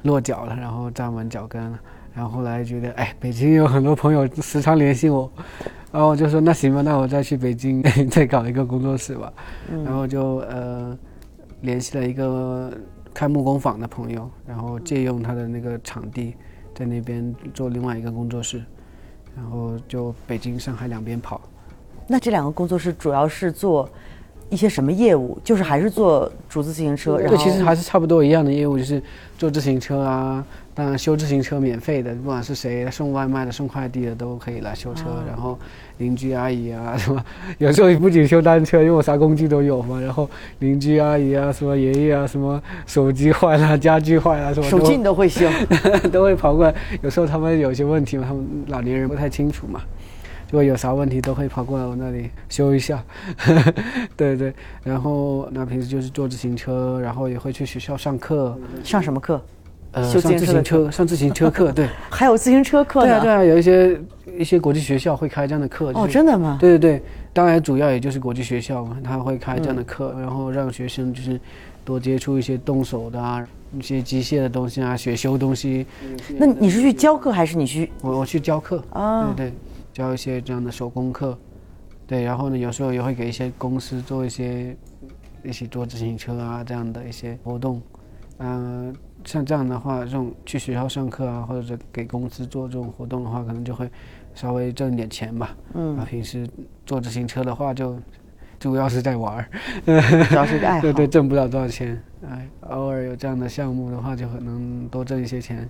[0.02, 1.80] 落脚了，然后站稳脚跟了。
[2.14, 5.30] 然后后来觉得，哎，北京有很多朋友时常联系我，
[5.90, 9.32] 然后我就说那行吧，那我再去北京 再搞一个工作室吧。
[9.84, 10.96] 然后就呃
[11.62, 12.72] 联系了一个
[13.12, 16.34] 开木工坊的朋友，然后借用他的那个场地，
[16.74, 18.62] 在那边做另外一个工作室，
[19.36, 21.40] 然后就北京、上海两边跑。
[22.06, 23.88] 那这两个工作室主要是做
[24.50, 25.38] 一些什么业务？
[25.42, 29.02] 就是还是做竹子自行车，然后对，其实还是差不多一样的业务，就是
[29.38, 30.44] 做自行车啊，
[30.74, 35.04] 当然修自行车免费的，不管是谁送外卖的、送快递的都可以来修车。
[35.04, 35.56] 哦然后
[35.98, 37.24] 邻居阿姨啊 什么，
[37.58, 40.00] 有时候不仅修单车，因为我啥工具都有嘛。
[40.00, 45.48] 然后邻居阿姨啊，什么爷爷啊，什么手机坏了、家具坏了什么，手机你都会修。
[46.10, 46.74] 都会跑过来。
[47.02, 49.80] 有时候他们有些问题嘛，他们老年人不太清楚嘛，
[50.50, 53.00] 如果有啥问题都会跑过来我那里修一下。
[54.16, 59.40] 对对，然后那平时就是坐自行车，然后也会去学校上课，上什么课？
[59.94, 63.06] 呃，修自上自行车上自行车课，对， 还有自行车课呢？
[63.06, 64.00] 对啊对啊，有一些
[64.38, 65.90] 一些国际学校会开这样的课。
[65.94, 66.58] 哦，就是真的吗？
[66.60, 67.02] 对对对，
[67.32, 71.40] 当然主要也就是国际学校嘛，他会开这样的课，嗯然后让学生就是
[71.84, 73.46] 多接触一些动手的啊，
[73.78, 75.86] 一些机械的东西啊，学修东西。
[76.36, 77.90] 那你是去教课还是你去？
[78.02, 79.54] 我我去教课，啊对对，
[79.92, 81.38] 教一些这样的手工课，
[82.06, 84.76] 对，然后呢，有时候也会给一些公司做一些
[85.44, 87.80] 一起做自行车啊这样的一些活动，
[88.38, 88.92] 嗯、
[89.24, 93.90] 像这样的话，这种去学校上课啊，或者给公司做这种活动的话，可能就会
[94.34, 95.56] 稍微挣一点钱吧。
[95.74, 96.48] 嗯啊，平时
[96.86, 97.98] 做自行车的话就。
[98.60, 99.46] 主要是在玩儿，
[100.30, 100.80] 主要是个爱好。
[100.80, 105.68] 对对，挣不了多少钱，哎，偶尔有这样的项目的话，就可能多挣一些钱。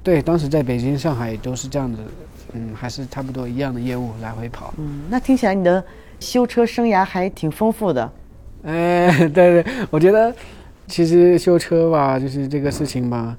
[0.00, 1.98] 对，当时在北京、上海都是这样子，
[2.52, 4.72] 嗯，还是差不多一样的业务来回跑。
[4.78, 5.82] 嗯，那听起来你的
[6.20, 8.12] 修车生涯还挺丰富的。
[8.62, 10.32] 哎，对对，我觉得
[10.86, 13.36] 其实修车吧，就是这个事情吧，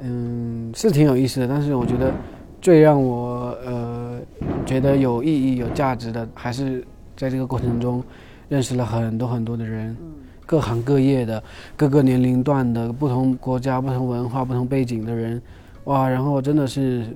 [0.00, 1.48] 嗯，是挺有意思的。
[1.48, 2.12] 但是我觉得
[2.60, 4.18] 最让我呃
[4.66, 6.84] 觉得有意义、有价值的，还是
[7.16, 8.02] 在这个过程中
[8.48, 9.96] 认识了很多很多的人，
[10.44, 11.42] 各行各业的、
[11.76, 15.40] 各个年龄段的、不同国家、不同文化、不同背景的人，
[15.84, 17.06] 哇，然后真的是，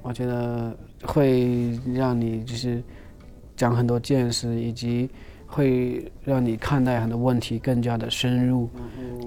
[0.00, 2.82] 我觉得会让你就是
[3.56, 5.08] 长很多见识，以及
[5.52, 8.68] 会让你看待很多问题更加的深入。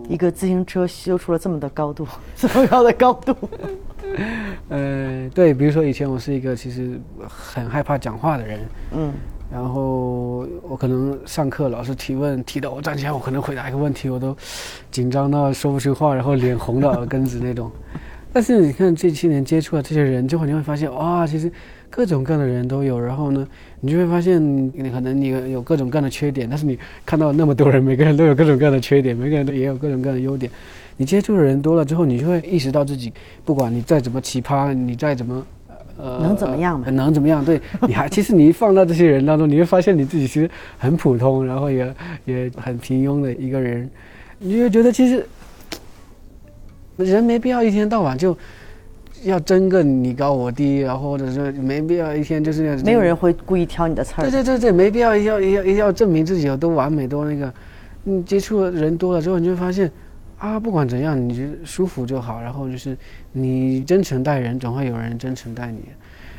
[0.10, 3.36] 一个自行车修出了这么的高度， 这么高的高度。
[4.70, 8.60] 呃，对，比如说以前我是一个其实很害怕讲话的人，
[8.92, 9.14] 嗯，
[9.52, 14.36] 然后我可能上课老师提问提到我站起来，我可能回答一个问题，我都
[14.90, 17.72] 紧张到说不出话，然后脸红到耳根子那种。
[18.32, 21.52] 但是你看这些年接触了这些人之后，你会发现哇，其实
[21.96, 23.00] 各种各样的人都有。
[23.00, 23.48] 然后呢，
[23.80, 30.52] 你就会发现你可能你有各种各样的缺点，但是你看到那么多人，每个人都有各种各样的缺点，每个人都也有各种各样的优点。
[30.98, 33.14] 你接触的人多了之后，你就会意识到自己，
[33.46, 35.46] 不管你再怎么奇葩，你再怎么。
[35.98, 37.46] 呃，能怎么样嘛呃能怎么样？
[37.46, 43.90] 对，你还其实你一放到这些人当中，你会发现你自己其实很普通，然后也也很平庸的一个人，
[44.40, 45.26] 你就觉得其实
[46.98, 48.38] 人没必要一天到晚就
[49.26, 54.22] 要争个你高我低，然后或者是没必要一天就是要没有人会故意挑你的刺儿。
[54.22, 57.52] 对对对对，没必要要要要证明自己有多完美多那个。
[58.04, 59.92] 你接触的人多了之后，你就会发现，
[60.38, 62.40] 啊，不管怎样，你就舒服就好。
[62.40, 62.96] 然后就是
[63.32, 65.80] 你真诚待人，总会有人真诚待你。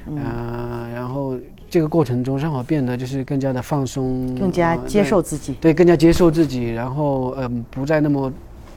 [0.09, 1.37] 嗯啊、然后
[1.68, 5.55] 这个过程中让我变得就是更加的放松，更加呃接受自己。
[5.61, 8.33] 对，更加接受自己，然后嗯、不再那么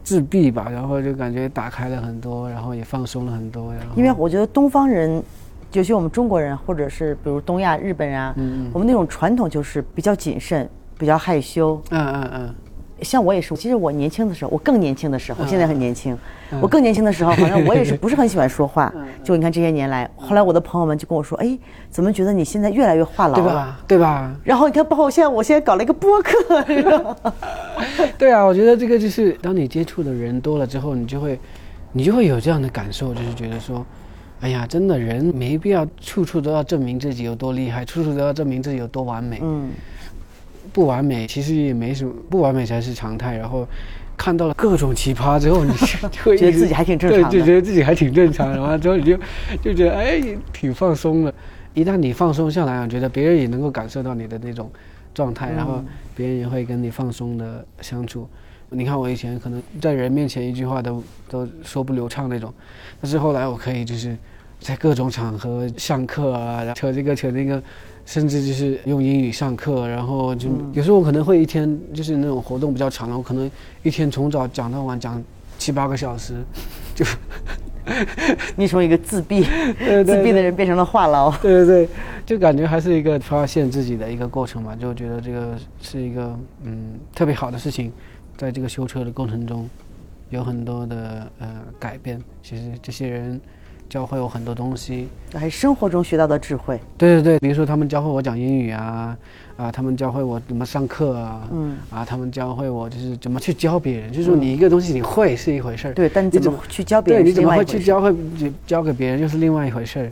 [0.10, 3.72] 自闭吧，然后就感觉打开了很多，然后也放松了很多。
[3.72, 5.22] 然后因为我觉得东方人，
[5.74, 10.68] 尤其我们中国人，或者是比如东亚、日本人啊，嗯我们那种传统就是比较谨慎，
[10.98, 11.80] 比较害羞。
[11.92, 12.56] 嗯嗯嗯，
[13.02, 16.14] 像我也是，其实我年轻的时候，我更年轻的时候，我现在很年轻。
[16.14, 18.92] 嗯我更年轻的时候，好像 我也是不是很喜欢说话。
[19.24, 21.56] 就你看这些年来，后来我的朋友们就跟我说：“哎，
[21.92, 23.80] 怎么觉得你现在越来越话痨了？”对吧？
[23.88, 24.36] 对吧？
[24.44, 26.34] 然后你看，包括现在，我现在搞了一个播客，
[26.68, 27.34] 你知道吗
[28.18, 31.40] 对啊，我觉得这个就是当你接触的人多了之后，你就会，
[31.92, 33.86] 你就会有这样的感受，就是觉得说，
[34.42, 39.40] 哎呀，真的人没必要处处都要证明自己有多厉害，处处都要证明自己有多完美。
[39.44, 39.70] 嗯，
[40.72, 43.38] 不完美其实也没什么，不完美才是常态。
[43.38, 43.68] 然后
[44.18, 48.50] 看到了各种奇葩之后，你就 就会觉得自己还挺正常的对，就觉得自己还挺正常。
[48.52, 49.18] 然后之后你就
[49.62, 50.22] 就觉得哎，
[50.54, 51.34] 挺放松的。
[51.74, 54.70] 一旦你放松下来，我觉得别人也能够感受到你的那种
[55.14, 55.84] 状态，然后
[56.16, 58.28] 别人也会跟你放松的相处。
[58.72, 62.54] 你看我以前可能在人面前一句话都都说不流畅那种，
[63.00, 64.16] 但是后来我可以就是
[64.60, 67.62] 在各种场合上课啊，然后扯这个扯那个，
[68.10, 73.50] 甚至就是用英语上课，然后就、有时候我可能会一天就是那种活动比较长的，我可能
[73.84, 75.24] 一天从早讲到晚，讲
[75.60, 76.34] 七八个小时，
[76.96, 77.06] 就
[78.56, 79.44] 你从一个自闭、
[80.04, 81.32] 自闭的人变成了话痨。
[81.40, 81.90] 对对对，
[82.26, 87.92] 就感觉还是一个发现自己的一个过程嘛，就觉得这个是一个嗯特别好的事情，
[88.36, 89.70] 在这个修车的过程中，
[90.32, 92.20] 有很多的呃改变。
[92.42, 93.40] 其实这些人
[93.90, 96.80] 教会我很多东西，还是生活中学到的智慧。
[96.98, 99.18] 对对对，比如说他们教会我讲英语啊，
[99.58, 107.66] 啊，他们教会我怎么上课啊，嗯，啊，他们教会我就是怎么去教别人，就是说你一个东西你会是一回事儿，对，但你怎怎么么去教别人对你怎么会。
[107.66, 108.16] 去教会
[108.68, 110.12] 教给别人又是另外一回事儿，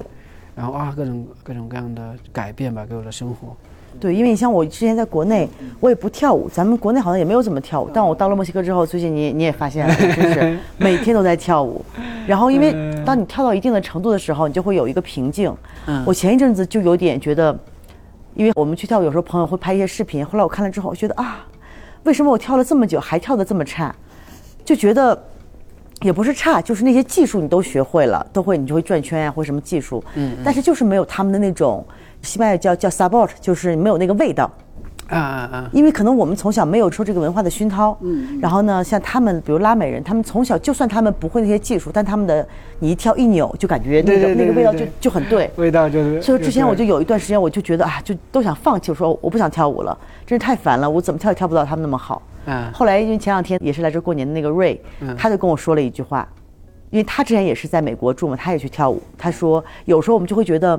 [0.56, 3.56] 然后啊，各种各种各样的改变吧，给我的生活。
[4.00, 5.48] 对，因为你像我之前在国内，
[5.80, 7.90] 我也不跳舞，咱们国内好像也没有怎么跳舞。
[7.94, 11.84] 但我到了墨西哥之后，最近你你也发现了，就是 每天都在跳舞。
[12.26, 12.74] 然后因为
[13.06, 15.54] 当你跳到一定的程度的时候，你就会有一个瓶颈。
[15.88, 17.58] 嗯我前一阵子就有点觉得，
[18.36, 21.46] 因为我们去跳舞，有时候朋友会拍一些视频，后来我看了之后，我觉得啊，
[22.04, 23.96] 为什么我跳了这么久还跳得这么差？
[24.66, 25.18] 就觉得
[26.02, 31.84] 也不是差，就是那些技术你都学会了，都会你就会转圈呀、或者什么技术，嗯，但是就是没有他们的那种，
[32.21, 34.49] 西班牙语叫叫 support，就是没有那个味道。
[35.10, 35.69] 啊啊啊！
[35.71, 42.45] 因为可能我们从小没有受这个文化的熏陶，嗯，然后呢，像他们，比如拉美人，他们从小就算他们不会那些技术，但他们的
[42.80, 45.49] 你一跳一扭，就感觉那个那个味道就就很对。
[45.56, 46.21] 味道就是。
[46.21, 52.21] 所以之前我就有一段时间，我就觉得啊，就都想放弃，我说我不想跳舞了，真是太烦了，我怎么跳也跳不到他们那么好。
[52.45, 54.82] 嗯后来因为前两天也是来这过年的那个瑞，
[55.17, 56.27] 他就跟我说了一句话，
[56.89, 59.01] 因为他之前也是在美国住嘛，他也去跳舞。
[59.17, 60.77] 他说有时候我们就会觉得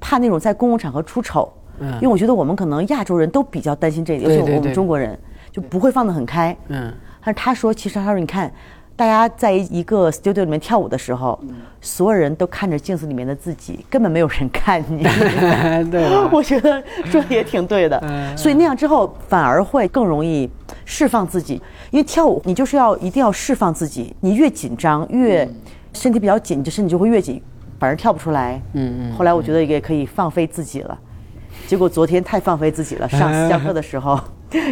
[0.00, 5.18] 怕那种在公共场合出丑，嗯因为我觉得我们可能亚洲人都比较担心这一点，尤其我们中国人
[5.52, 6.56] 就不会放得很开。
[6.68, 8.50] 嗯但是他说，其实他说你看。
[8.96, 11.40] 大家在一个 studio 里面跳舞的时候，
[11.80, 15.02] 所有人都看着镜子里面的自己，根本没有人看你。
[15.90, 16.04] 对？
[16.30, 20.50] 我觉得说的也挺对的，嗯所以那样之后反而会更容易
[20.84, 21.54] 释放自己，
[21.90, 25.48] 因为跳舞你就是要一定要释放自己，你越紧张越
[25.94, 27.42] 身体比较紧，你的身体就会越紧，
[27.80, 28.62] 反正跳不出来。
[28.74, 30.96] 嗯嗯后来我觉得也可以放飞自己了，
[31.66, 34.20] 结果昨天太放飞自己了，上次下课的时候。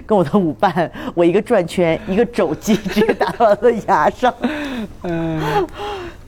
[0.04, 4.34] 跟我的舞伴，我一个转圈，一个肘击直接打到了他的牙上。
[5.04, 5.40] 嗯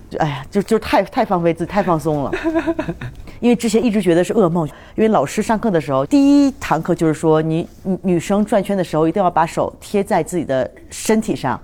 [0.09, 2.33] 就哎呀，就就太太放飞自己，太放松了。
[3.41, 4.65] 因为之前一直觉得是噩梦，
[4.95, 11.61] 因为老师上课的时候，第一堂课就是说你女女生转圈的时候一定要把手贴在自己的身体上，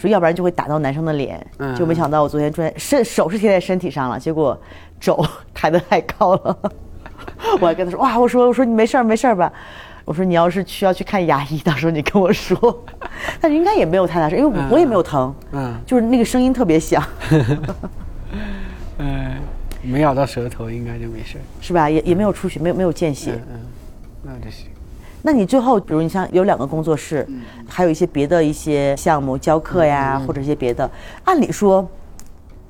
[0.00, 1.44] 说要不然就会打到男生的脸。
[1.58, 4.58] 嗯就没想到我昨天专身手是贴在身体上了，结果
[4.98, 5.24] 肘
[5.54, 6.58] 抬得太高了。
[7.60, 9.52] 我还跟他说哇，我说我说你没事儿没事儿吧。
[10.06, 12.84] 我说你要是需要去看牙医，到时候你跟我说。
[13.40, 17.02] 但是应该也没有太大事，因为我我也没有疼，嗯就是那个声音特别响。
[18.98, 19.36] 嗯，
[19.82, 21.36] 没咬到舌头应该就没事。
[21.60, 21.88] 是吧？
[21.90, 23.32] 也也没有出血，没有没有见血。
[23.32, 23.60] 嗯嗯，
[24.22, 24.66] 那就行。
[25.22, 27.26] 那你最后，比如你像有两个工作室，
[27.68, 30.90] 还有一些别的一些项目教课呀，或者一些别的，
[31.24, 31.86] 按理说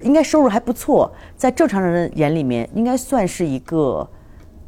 [0.00, 4.08] 应该收入还不错，在正常人的眼里面，应该算是一个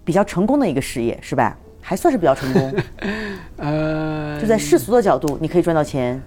[0.05, 1.57] 比较成功的一个事业，是吧？
[1.85, 2.75] 还算是比较成功，
[3.59, 6.23] 呃，就在世俗的角度，你可以赚到钱，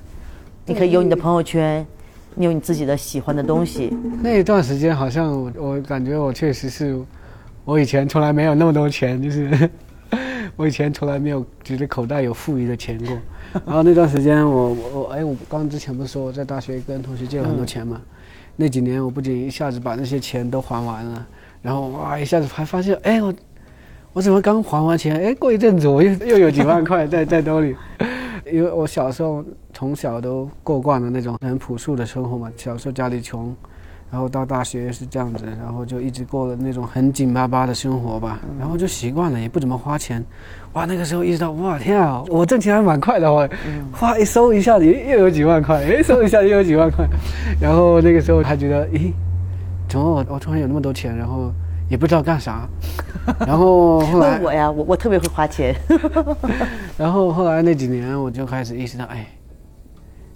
[0.66, 1.88] 你可以有你的朋友圈，
[2.34, 7.00] 你有你自己的喜欢的东西，那一段时间好像我我感觉我确实是，
[7.64, 9.70] 我以前从来没有那么多钱，就是
[10.56, 13.18] 我以前从来没有觉得口袋有富余的钱过。
[13.66, 18.02] 然后那段时间我我我哎，我刚之前不是说我在大学跟同学借了很多钱嘛？
[18.56, 21.28] 那几年我不仅一下子把那些钱都还完了，
[21.62, 23.34] 然后哇一下子还发现哎我
[24.14, 25.20] 我怎么刚还完钱？
[25.20, 27.76] 哎，过一阵子我又又有几万块在在兜里。
[28.52, 29.44] 因为我小时候
[29.74, 33.56] 从小都过惯了那种很朴素的生活嘛，小时候家里穷，
[34.12, 40.24] 然后到大学是这样子，然后就一直过了那种很紧巴巴的生活吧，然后就习惯了，也不怎么花钱。
[40.74, 43.48] 哇，那个时候意识到，哇天啊，我挣钱还蛮快的我
[43.92, 47.06] 花一收一下子又有几万块，哎，收一下子又有几万块，
[47.60, 49.12] 然后那个时候还觉得，咦，
[49.90, 51.52] 怎么我我突然有那么多钱，然后
[51.90, 52.68] 也不知道干啥，
[53.46, 55.76] 然后后来我呀，我我特别会花钱。
[56.98, 59.26] 然后后来那几年我就开始意识到，哎，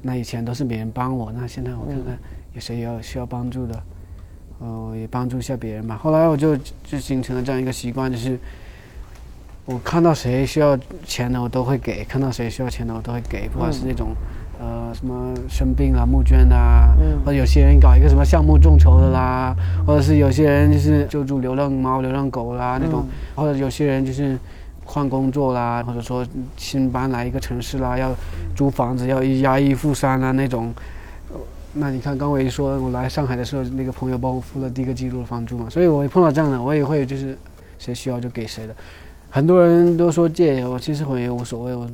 [0.02, 2.18] 那以前都是别人帮我，那现在我看看
[2.60, 3.82] 有谁要需要帮助的，
[4.60, 5.96] 呃，也帮助一下别人吧。
[5.96, 8.38] 后来我就就形成了这样一个习惯，就是
[9.66, 14.10] 我看到谁需要钱的，我都会给；看到谁需要钱的，我都会给，不管是那种。
[14.62, 19.56] 呃，什么生病啦募捐啦啊，或者有些人搞一个什么项目众筹的啦，
[19.88, 24.38] 或者是有些人就是救助流浪猫、流浪狗啦那种，或者有些人就是
[24.84, 28.14] 换工作啦，或者说新搬来一个城市啦，要
[28.54, 30.74] 租房子要押一付三啦那种。
[31.74, 37.38] 那你看，刚我一说，我来上海的时候，那个朋友帮我付了第一个季度的房租嘛，所以我碰到这样的，我也会就是
[37.78, 38.76] 谁需要就给谁的。
[39.30, 41.90] 很多人都说借我，其实我也无所谓，我。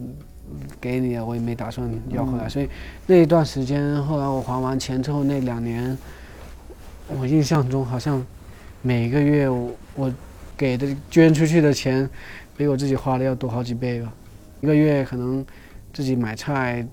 [0.80, 2.69] 给你了，我也没打算要回来，所以
[3.07, 5.97] 那一段时间，后来我还完钱之后那两年，
[7.07, 8.23] 我印象中好像
[8.84, 10.13] 每个月我我
[10.55, 12.07] 给的捐出去的钱，
[12.55, 14.13] 比我自己花的要多好几倍吧。
[14.61, 15.43] 一个月可能
[15.91, 16.86] 自己买菜、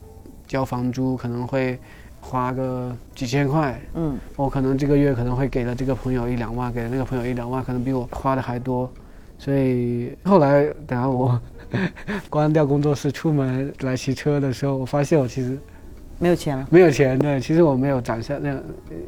[0.48, 1.78] 交房租可能会
[2.22, 8.90] 花个几千块，嗯，我可能这个月可能会给了这个朋友一两万，给了那个朋友一两万，可能比我花的还多。
[9.38, 11.38] 所以后来等下我。
[12.28, 15.58] 关掉工作室，出门来骑车的时候，我发现我其实
[16.18, 16.68] 没有钱了。
[16.70, 18.54] 没有钱对，其实我没有攒下那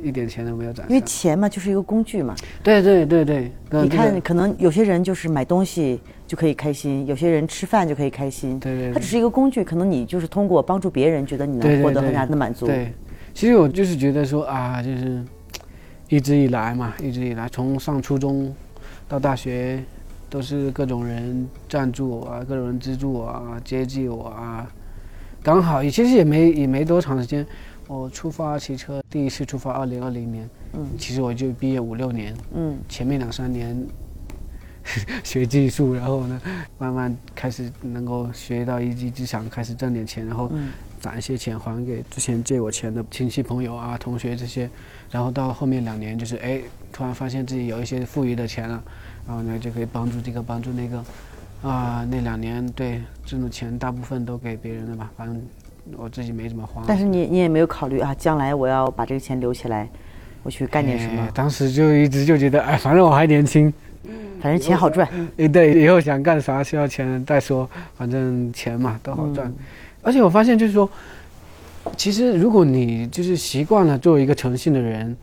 [0.02, 0.86] 一点钱都没有攒。
[0.88, 2.34] 因为钱嘛，就是一个工具嘛。
[2.62, 3.52] 对对对对。
[3.70, 8.58] 你看，可能有些人就是买东西就可以开心，有些人吃饭就可以开心。
[8.58, 8.92] 对对。
[8.94, 12.64] 它只是一个工具，可能你就是通过帮助别人，觉得你能获得很大的满足。
[12.64, 12.94] 对，
[13.34, 15.22] 其实我就是觉得说啊，就是
[16.08, 18.54] 一直以来嘛，一直以来从上初中
[19.08, 19.82] 到大学。
[20.30, 24.68] 都是各种人赞助我啊，各种人资助我啊，接济我啊。
[25.44, 27.46] 刚好也其实也没也没多长时间，
[27.86, 33.80] 我出发骑车第一次出发，二零二零年，嗯，其实我就毕业五六年，嗯，前面两三年
[35.22, 36.40] 学技术，然后呢，
[36.78, 40.50] 慢慢开始能够学到一技之长，开始挣点钱，然后
[41.04, 44.70] 攒一些钱还给之前借我钱的亲戚朋友啊、同学这些，
[45.10, 48.82] 然后到后面两年就是哎，突然发现自己有一些富余的钱了。
[49.26, 51.02] 然后呢，就可以帮助这个，帮助那个，
[51.66, 55.42] 啊，那两年对挣的钱大部分都给别人了吧，反正
[55.96, 56.82] 我自己没怎么花。
[56.86, 59.88] 但是你你也没有考虑啊，将来我要把这个钱留起来，
[60.42, 61.26] 我去干点什么？
[61.32, 63.72] 当时就一直就觉得，哎，反正我还年轻，
[64.42, 65.08] 反正钱好赚。
[65.38, 69.50] 哎，对，以后想干啥需要钱再说，反正钱嘛都好赚。
[70.04, 70.88] 而且我发现就是说，
[71.96, 75.16] 其实如果你就是习惯了作为一个诚信的人。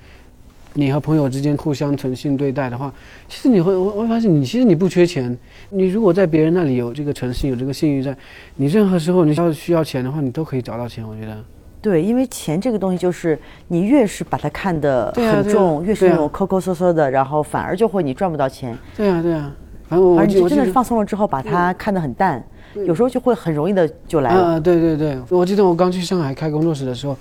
[0.74, 2.90] 你和朋友之间互相诚信对待的话，
[3.28, 5.38] 其实你会我会发现你其实你不缺钱。
[5.70, 8.16] 你如果在别人那里有这个诚信，有这个信誉在，
[8.56, 11.06] 你任何时候你要需要钱的话，你都可以找到钱。
[11.06, 11.38] 我觉得，
[11.82, 18.78] 对，因为钱这个东西就是你越是把它看得很重，越是那种抠抠搜搜的，然后反而就会你赚不到钱。
[18.96, 19.54] 对啊，对啊。
[19.90, 22.42] 反正我你真的是放松了之后，把它看得很淡，
[22.76, 24.42] 有时候就会很容易的就来了。
[24.42, 27.16] 啊，对对对，我记得我刚去上海开工作室的时候，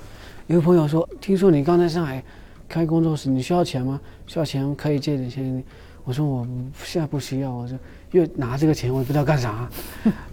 [0.47, 2.23] 有个朋友说，听说你刚在上海。
[2.71, 4.01] 开工作室你需要钱吗？
[4.29, 5.61] 需要钱可以借点钱。
[6.05, 6.47] 我说我
[6.85, 7.75] 现在不需要，我就
[8.13, 9.69] 又拿这个钱，我也不知道干啥。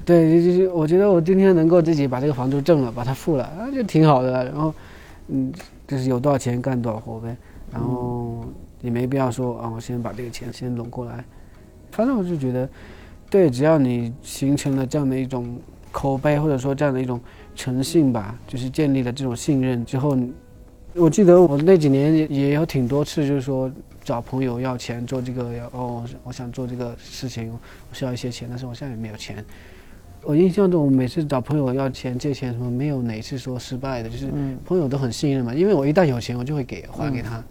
[0.06, 4.46] 对，就是我觉得我今天能够自己把这个房租挣了，把它付了，啊，就挺好的。
[4.46, 4.72] 然后，
[5.30, 5.52] 嗯，
[5.88, 7.36] 就是有多少钱干多少活呗。
[7.72, 8.46] 然后
[8.82, 11.26] 也没必要说啊，我先把这个钱先拢过来。
[11.90, 12.70] 反正我就觉得，
[13.30, 15.60] 对，只要你形成了这样的一种
[15.92, 17.20] 口碑，或者说这样的一种
[17.56, 20.18] 诚信吧，就是建立了这种信任之后。
[20.94, 23.72] 我记得我那几年也也有挺多次，就是说
[24.04, 29.46] 找朋友要钱做这个，要哦，我想做这个事情，我需要一些钱，但是我现在也没有钱。
[30.24, 34.32] 我印象中，我每次找朋友要钱借钱什么，没有哪次说失败的，就是
[34.66, 37.44] 朋友都很信任嘛，因为我一旦有钱，我就会给还给他。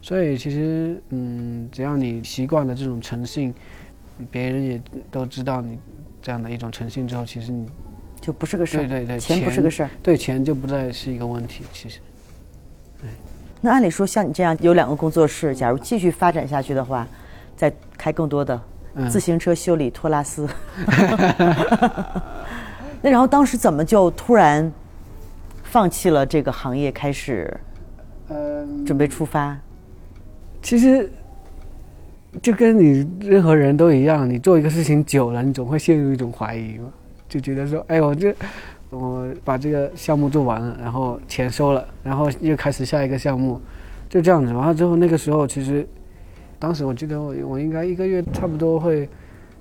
[0.00, 3.52] 所以其实，嗯，只要你习惯了这种诚信，
[4.30, 5.78] 别人也都知道你
[6.22, 7.66] 这样的一种诚信之后，其实你
[8.20, 8.80] 就不是个事儿。
[8.86, 9.90] 对对对，钱不是个事儿。
[10.02, 12.00] 对，钱就不再是一个问题，其实。
[13.60, 17.06] 那按理说，像你这样有两个工作室，假如继续发展下去的话，
[17.56, 18.60] 再开更多的，
[18.94, 20.46] 嗯自行车修理托拉斯。
[23.00, 24.70] 那然后当时怎么就突然
[25.62, 27.54] 放弃了这个行业，开始
[28.28, 29.58] 嗯，准备出发？
[30.62, 31.10] 其实
[32.42, 36.92] 就跟你任何人都一样，你做一个事情久了，你总会陷入一种怀疑嘛，
[37.28, 38.34] 就觉得说，哎，我这
[38.90, 43.60] 我把这个项目做完了，然后钱收了，然后又开始下一个项目，
[44.08, 44.52] 就这样子。
[44.52, 45.86] 完了之后，那个时候其实，
[46.58, 49.08] 当时我记得我我应该一个月差不多会。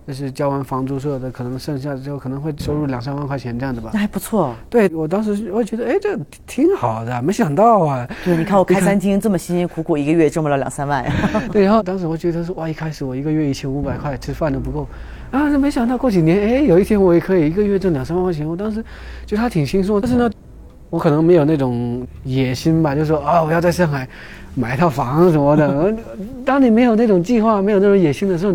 [0.05, 3.99] 就是交完房租所有的，可能剩下之后可能会收入两三万块钱这样的吧那。
[3.99, 4.53] 还不错。
[4.69, 11.05] 对我当时我觉得，哎，这挺好的，没想到啊，对，你看我开餐厅这么辛辛苦苦，一个月挣不了两三万。
[11.51, 14.87] 对，然后当时我觉得说，哇，一开始我一个月一千五百块吃饭都不够，
[15.31, 18.83] 啊，那没想到过几年，哎，有一天我也可以一个月挣两三万块钱，我当时
[19.25, 20.01] 觉得还挺轻松。
[20.01, 20.29] 但是呢，
[20.89, 24.07] 我可能没有那种野心吧，就说啊，我要在上海
[24.53, 25.95] 买一套房什么的。
[26.45, 28.53] 当你没有那种计划、没有那种野心的时候，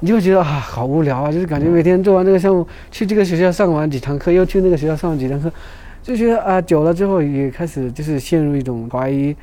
[0.00, 5.50] 你你就会觉得啊，好无聊啊，就是感觉每天做完这个项目，去这个学校上完几堂课，又去那个学校上完几堂课，
[6.02, 9.34] 就觉得啊，久了之后也开始就是陷入一种怀疑。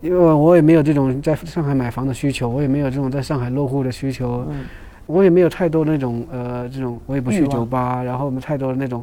[0.00, 4.64] 因为我也没有这种在上海买房的需求，我也没有这种在上海落户的需求，嗯
[5.06, 9.02] 我也没有太多那种呃这种，我也不去酒吧，然后太多的那种，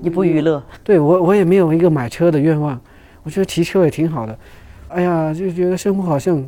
[0.00, 2.80] 你不娱乐，对我我也没有一个买车的愿望，
[3.24, 4.38] 我觉得骑车也挺好的，
[4.88, 6.40] 哎呀，就觉得生活好像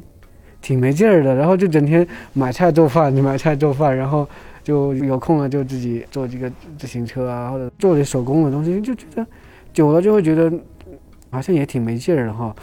[0.65, 4.27] 挺没劲儿的，然后就整天买菜做饭，买菜做饭，然后
[4.63, 9.27] 就有空了就自己做这个自行车啊，或者做点手工的东西，就觉得
[9.75, 10.51] 久了就会觉得
[11.29, 12.57] 好像也挺没劲儿的哈。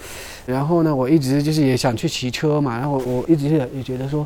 [0.48, 4.26] 然后呢，我一直就是也想去骑车嘛，然后我一直也也觉得说，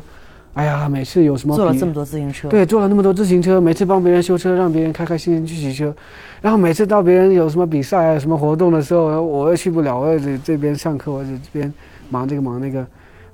[0.54, 5.94] 哎呀，每次有什么做了这么多自行车，对，做了那么多自行车，每次帮别人修车，让别人开开心心去骑车，
[6.40, 11.70] 然后每次到别人有什么比赛啊、什么活动的时候，我又去不了，我又这这边上课，我这边
[12.08, 12.86] 忙这个忙那个，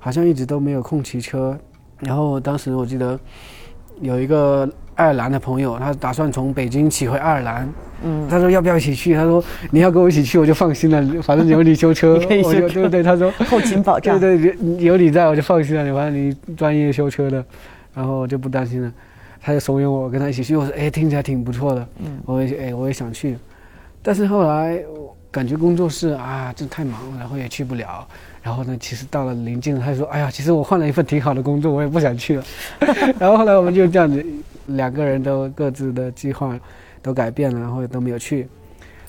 [0.03, 1.57] 好像一直都没有空骑车。
[1.99, 3.17] 然后当时我记得
[4.01, 7.69] 有一个爱尔兰的朋友，他打算从北京骑回爱尔兰，
[8.03, 9.13] 嗯，他说要不要一起去？
[9.13, 9.41] 他说
[9.71, 14.19] 你要跟我一起去，我就放心了，反正有你修车，你 可以我修车就对对，他说后勤保障。
[14.19, 17.45] 对对，有有你在我就放心了，你反正你专业修车的，
[17.93, 18.91] 然后我就不担心了。
[19.41, 23.37] 他就怂恿我跟他一起去，我说哎，听起来挺不错的，嗯我也哎我也想去，
[24.01, 28.05] 但是后来我感觉工作室啊，这太忙了，然后也去不了。
[28.43, 32.43] 然后呢，其实到了临近了，他就说，哎呀，其实我换了一份挺好的工作，我也不想去了。
[33.17, 34.23] 然后后来我们就这样子，
[34.65, 36.59] 两个人都各自的计划
[37.01, 38.47] 都改变了，然后都没有去。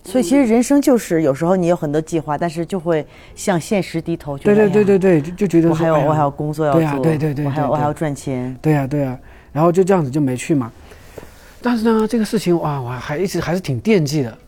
[0.05, 3.05] 所以其实人生就是有时候你有很多计划，但是就会
[3.35, 4.39] 向现实低头。
[4.39, 8.57] 觉对对对对对，就就觉得我还有哎我还有工作要做，对呀对对对对对我还有我还要赚钱。
[8.62, 9.18] 对呀、对呀、
[9.51, 10.70] 然后就这样子就没去嘛。
[11.61, 14.39] 但是呢，这个事情哇，我还一直还是挺惦记的。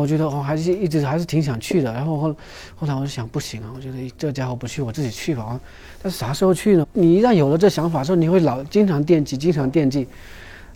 [0.00, 1.92] 我觉得我还是一直还是挺想去的。
[1.92, 2.36] 然后后
[2.76, 5.58] 后来我就想，不行啊，我觉得这家伙不去，我自己去吧。
[6.02, 6.86] 但是啥时候去呢？
[6.92, 10.06] 你一旦有了这想法之后，你会老经常惦记，经常惦记。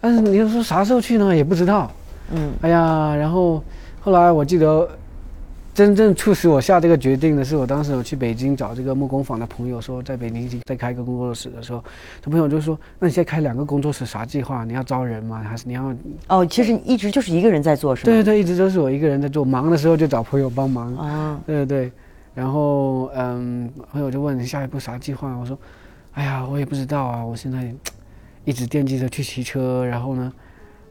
[0.00, 1.34] 但是你又说啥时候去呢？
[1.34, 1.90] 也不知道。
[2.32, 3.62] 嗯，哎呀，然后
[4.00, 4.88] 后来我记得，
[5.74, 11.82] 真正促使我下这个决定的是，我当时我去北京找这个木工坊的朋友，说在北京再开一个工作室的时候，
[12.20, 14.66] 他朋友就说：“那你现在开两个工作室，啥计划？
[14.66, 15.42] 你要招人吗？
[15.42, 15.94] 还是你要
[16.28, 18.04] 哦，其实一直就是一个人在做，是吗？
[18.04, 20.94] 对对对，一直都是我一个人在做，忙的时候就找朋友帮忙。
[20.96, 21.92] 啊，对对对，
[22.34, 25.34] 然后嗯，朋友就问你下一步啥计划？
[25.36, 25.58] 我说，
[26.12, 27.74] 哎呀，我也不知道啊，我现在
[28.44, 30.30] 一直惦记着去骑车，然后呢，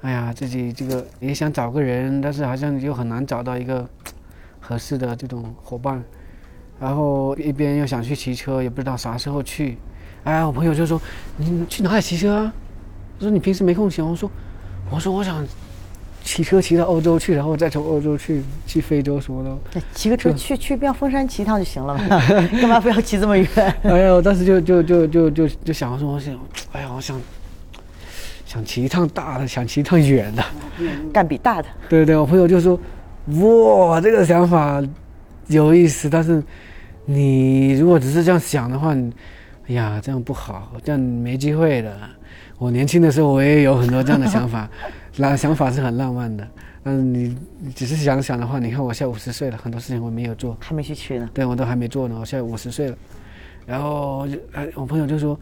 [0.02, 3.88] 哎呀，自己这个也想找个人，但是好像又很难找到一个
[4.62, 6.02] 合适的这种伙伴，
[6.80, 9.78] 然后一边又想去骑车，也不知道啥时候去。
[10.24, 11.02] 哎呀，我朋友就说，
[11.36, 12.54] 你去哪里骑车啊？
[13.18, 14.02] 我说你平时没空骑。
[14.02, 14.32] 我说，
[14.90, 15.46] 我说我想
[16.24, 19.82] 骑车骑到欧洲去，然后再从欧洲去去非洲什么的。
[19.96, 22.08] 骑个车去去妙峰山骑一趟就行了嘛，
[22.62, 23.48] 干嘛非要骑这么远？
[23.82, 26.40] 哎呀，我当时就就就就就就想说，我想，
[26.72, 27.20] 哎呀，我想
[28.46, 30.44] 想骑一趟大的，想骑一趟远的。
[31.12, 32.80] 干比大的，对对，我朋友就说，
[33.28, 34.82] 哇，这个想法
[35.48, 36.44] 有意思，但是
[37.06, 39.14] 你如果只是这样想的话，你，
[39.68, 41.96] 哎呀，这样不好，这样没机会的。
[42.58, 44.70] 我年轻的时候，我也有很多这样的想法，
[45.18, 46.48] 那想法是很浪漫的。
[46.84, 50.58] 但是你你只是想想的话，你看我现在五十岁了，很多事情我没有做。
[50.60, 51.30] 还没去吃呢。
[51.32, 52.98] 对我都还没做呢，我现在五十岁了。
[53.68, 55.40] 然后哎，我朋友就说，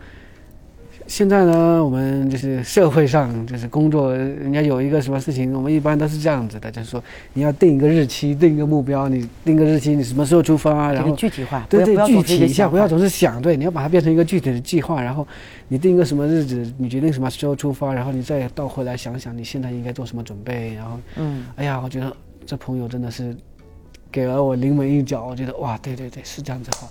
[1.10, 7.04] 现在呢，我们就是社会上就是工作，人家有一个什么事情，我们一般都是这样子的，就是说
[7.34, 15.28] 你要定一个日期，定一个目标，你定个日期，你什么时候出发，这个然后具体化，对对具体一下，不要总是想，对，你要把它变成一个具体的计划，然后
[15.68, 23.36] 你定一个什么日子，你决定什么时候出发，然后你再倒回来想想你现在应该做什么准备，然后嗯，哎呀，我觉得这朋友真的是
[24.12, 26.88] 给了我临门一脚，我觉得哇，对对对，是这样子好。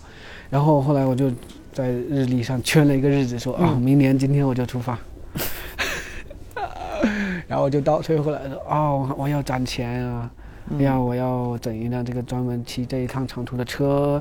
[0.50, 1.30] 然后后来我就
[1.78, 4.98] 在日历上圈了一个日子，说啊，明年今天我就出发。
[7.46, 10.28] 然后我就倒退回来说，哦，我要攒钱啊，
[10.76, 14.20] 哎呀，我要整一辆这个专门骑这一趟长途的车，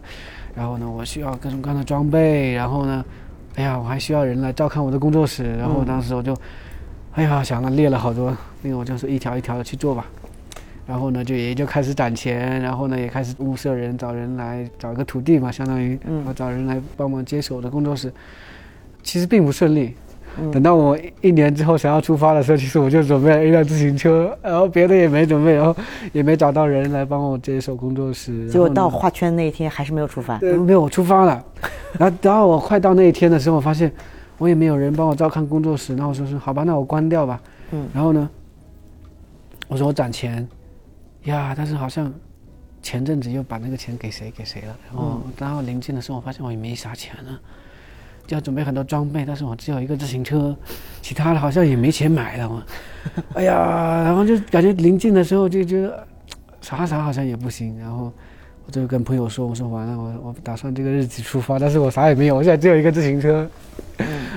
[0.54, 3.04] 然后呢，我需要各种各样的装备，然后呢，
[3.56, 6.38] 哎呀，我还需要人来照看我的工作室，然后当时我就，
[7.14, 10.06] 哎呀，想了列了好多，那个我就是一条一条的去做吧。
[10.88, 18.12] 然后呢，就也就开始攒钱，然后呢，也开始物色人，找人来找一个土地嘛，相当于，嗯然后找人来帮忙接手我的工作室。
[19.04, 19.94] 其实并不顺利。
[20.40, 25.76] 嗯等到我一一年之后想要出发的时候，其实我就准备了一辆自行车，然后别的也没准备，然后
[26.14, 28.48] 也没找到人来帮我接手工作室。
[28.48, 30.38] 结果到画圈那一天还是没有出发。
[30.38, 31.44] 对，没有，我出发了。
[31.98, 33.92] 然后等到我快到那一天的时候，我发现
[34.38, 35.96] 我也没有人帮我照看工作室。
[35.96, 37.42] 那我说是好吧，那我关掉吧。
[37.72, 38.30] 嗯然后呢，
[39.68, 40.48] 我说我攒钱
[41.28, 42.14] 呀，但是好像
[42.82, 44.76] 前阵子又把那个钱给谁给谁了。
[44.88, 47.40] 然后，然后临近的时候，我发现我也没啥钱了，
[48.26, 50.56] 就要准备很多装备，但是我只有一个自行车，
[51.02, 52.50] 其他的好像也没钱买了。
[52.50, 52.64] 我，
[53.36, 56.08] 哎呀，然后就感觉临近的时候就觉得
[56.62, 58.12] 啥啥好像也不行，然后。
[58.66, 63.50] 我就跟朋友说，我说完了，我我打算这个日子出发，但是我啥也没有，我现在只有一个自行车。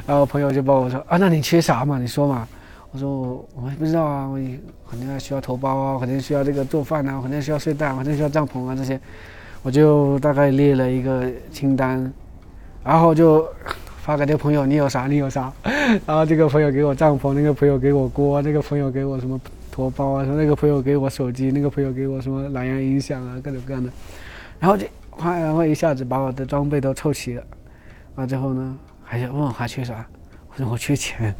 [0.06, 1.98] 然后朋友就帮我说啊，那你缺啥嘛？
[1.98, 2.46] 你说嘛。
[2.92, 4.36] 我说我我还不知道啊，我
[4.90, 9.00] 肯定要需要头孢啊，肯定需要这个做饭啊，肯定需要睡袋，肯定需要帐篷啊这些，
[9.62, 12.12] 我就大概列了一个清单，
[12.82, 13.48] 然后就
[14.02, 15.06] 发给这个朋友，你有啥？
[15.06, 15.52] 你有啥，
[16.04, 23.88] 然后这个朋友给我帐篷，那个朋友给我锅，那个朋友给我什么驮包啊，说那个朋友给我手机，那个朋友给我什么蓝牙音响啊，各种各样的，
[24.58, 24.84] 然后就，
[25.16, 27.42] 然后一下子把我的装备都凑齐了，
[28.16, 30.04] 完之后呢，还想问我还缺啥，
[30.48, 31.32] 我说我缺钱。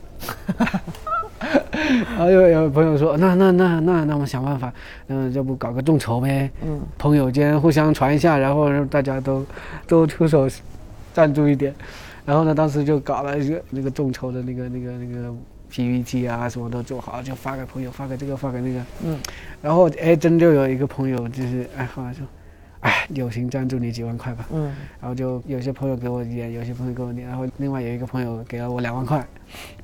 [2.10, 4.72] 然后有有朋友说，那那那那那我们想办法，
[5.08, 6.50] 嗯，要不搞个众筹呗？
[6.62, 9.44] 嗯，朋友间互相传一下，然后让大家都
[9.86, 10.48] 都出手
[11.12, 11.74] 赞助一点。
[12.26, 15.34] 然后呢，当时就搞了一个那个众筹的那个那个那个
[15.70, 18.80] PPT 啊，什么都做好，就发给朋友，发给这个，发给那个。
[19.04, 19.18] 嗯。
[19.62, 22.24] 然后哎，真就有一个朋友就是哎，好像说，
[22.80, 24.46] 哎，友情赞助你几万块吧。
[24.52, 29.24] 嗯然后就有些朋友给我一点，有些朋友给我一点，然后另外有一个朋友给了我两万块，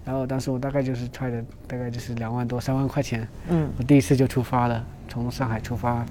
[0.05, 6.07] 然后当时我大概就是揣着大概就是两万多三万块钱，嗯，我第一次就出发了，从上海出发，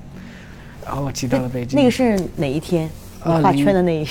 [0.85, 1.77] 然后骑到了北京。
[1.79, 2.89] 那个是哪一天？
[3.19, 4.07] 画圈的那一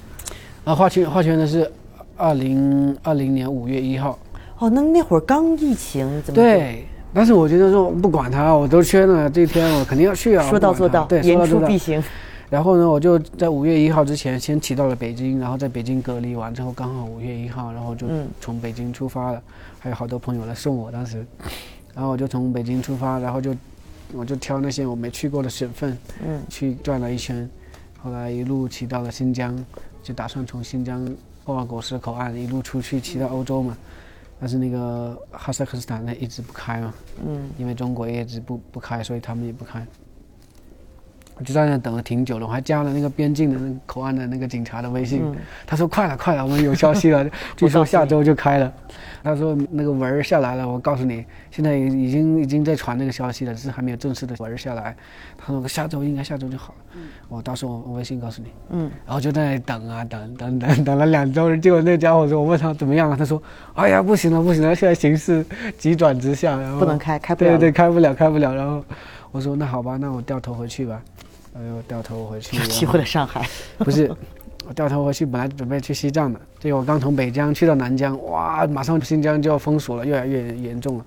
[0.64, 1.70] 啊，画圈画圈的是
[2.16, 4.18] 二零二零年五月一号，
[4.58, 6.86] 哦，那那会儿刚疫情，怎么对。
[7.16, 10.46] 但是我觉得说不管他，我都签了，这一天我肯定要去啊。
[10.50, 12.02] 说到做到，对，说言出必行。
[12.50, 19.42] 然后呢，我就在五月一号之前先骑到了北京，然后在北京隔离完之后，刚好五月一号，然后就嗯从北京出发了，
[19.78, 21.24] 还有好多朋友来送我当时，
[21.94, 23.56] 然后我就从北京出发，然后就
[24.12, 27.48] 我就挑那些我没去过的省份嗯去转了一圈，
[28.02, 29.56] 后来一路骑到了新疆，
[30.02, 31.02] 就打算从新疆
[31.46, 33.74] 鄂尔果斯口岸一路出去骑到欧洲嘛，
[34.38, 36.92] 但是那个哈萨克斯坦那一直不开嘛，
[37.24, 39.86] 嗯因为中国也一直不不开，所以他们也不开。
[41.38, 48.72] 我就在那等了挺久了，我还加了那个边境的那个口岸的那个警察的微信，嗯他说快了快了，我们有消息了， 据说下周就开了。
[49.22, 54.96] 他说那个文儿下来了，我告诉你，现在已已经已经在传那个消息了，只是还没有正式的文儿下来。
[55.36, 58.48] 他说下周应该下周就好了，我到时候我微信告诉你。
[58.70, 63.42] 嗯，然后就在那里等啊等等等等了两周，结果那家伙说，我问他怎么样了，他说，
[63.74, 65.44] 哎呀不行了不行了，现在形势
[65.76, 67.50] 急转直下，然后不能开，开不了。
[67.50, 68.54] 对对，开不了，开不了。
[68.54, 68.82] 然后
[69.32, 71.02] 我说那好吧，那我掉头回去吧。
[71.64, 73.48] 然后掉头回去，又骑回了上海。
[73.78, 74.10] 不是，
[74.66, 81.04] 我掉头回去，本来准备去西藏的，结果我刚从北疆去到南疆，哇，马上新疆就要封锁了，越来越严重了。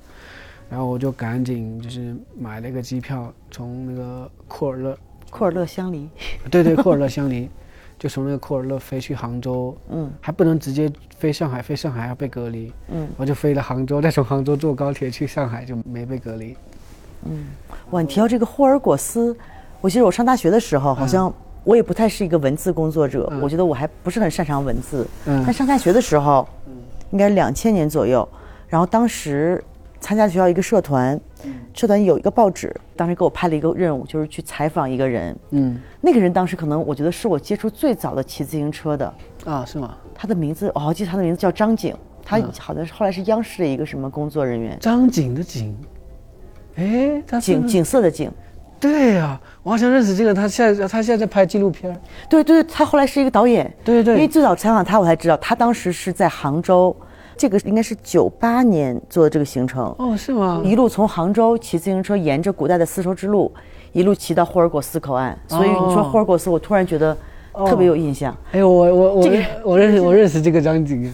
[0.70, 4.98] 然后我就赶紧就是买了一个机票，从那个库尔勒，
[5.32, 6.08] 库尔勒相离。
[6.52, 7.50] 对对，库尔勒相离，
[7.98, 16.56] 就从那个库尔勒飞去杭州，嗯还不能直接飞上海，飞上海要被隔离，嗯我就飞了杭州，再从杭州坐高铁去上海，就没被隔离。
[17.26, 17.48] 嗯，
[17.90, 19.36] 哇，你提到这个霍尔果斯，
[19.82, 23.42] 我记得我上大学的时候，好像我也不太是一个文字工作者，嗯。
[23.42, 25.08] 我觉得我还不是很擅长文字。
[25.26, 25.42] 嗯。
[25.46, 26.48] 但上大学的时候，
[27.12, 28.28] 应该两千年左右，
[28.68, 29.64] 然后当时
[30.02, 31.20] 参加学校一个社团，
[31.74, 35.36] 社团有一个报纸，当时给我派了一个任务，就是去采访一个人。
[35.52, 35.80] 嗯。
[36.02, 39.14] 那个人当时可能我觉得是我接触最早的骑自行车的，
[39.46, 39.96] 啊，是吗？
[40.14, 45.74] 他的名字我好记得他的名字叫张景，他好像是后来是央视的一个什么工作人员，张景的景，
[46.76, 48.30] 哎，景景色的景。
[48.80, 52.00] 对呀、我好像认识这个，他现在他现在在拍纪录片。
[52.30, 53.72] 对对，他后来是一个导演。
[53.84, 56.96] 对对因为最早采访他，我才知道他当时是在杭州，
[57.36, 60.62] 这个应该是九八年做的这个行程，哦，是吗？
[60.64, 63.52] 一路从杭州骑自行车，沿着古代的丝绸之路，
[63.92, 65.38] 一路骑到霍尔果斯口岸。
[65.48, 67.16] 所以你说哦霍尔果斯，我突然觉得
[67.68, 68.36] 特别有印象。
[68.52, 71.14] 哎呦，我我我这个我认识我认识这个张景，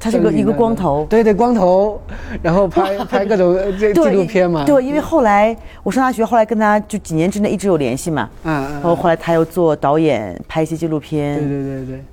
[0.00, 2.00] 他是个一个光头对对，光头，
[2.42, 4.64] 然后拍 拍各种呃这纪录片嘛。
[4.64, 8.28] 对，因为后来我上大学，后来跟他就几年之内一直有联系嘛。
[8.44, 11.38] 嗯，嗯然后后来他又做导演，拍一些纪录片。
[11.38, 12.04] 对对对对，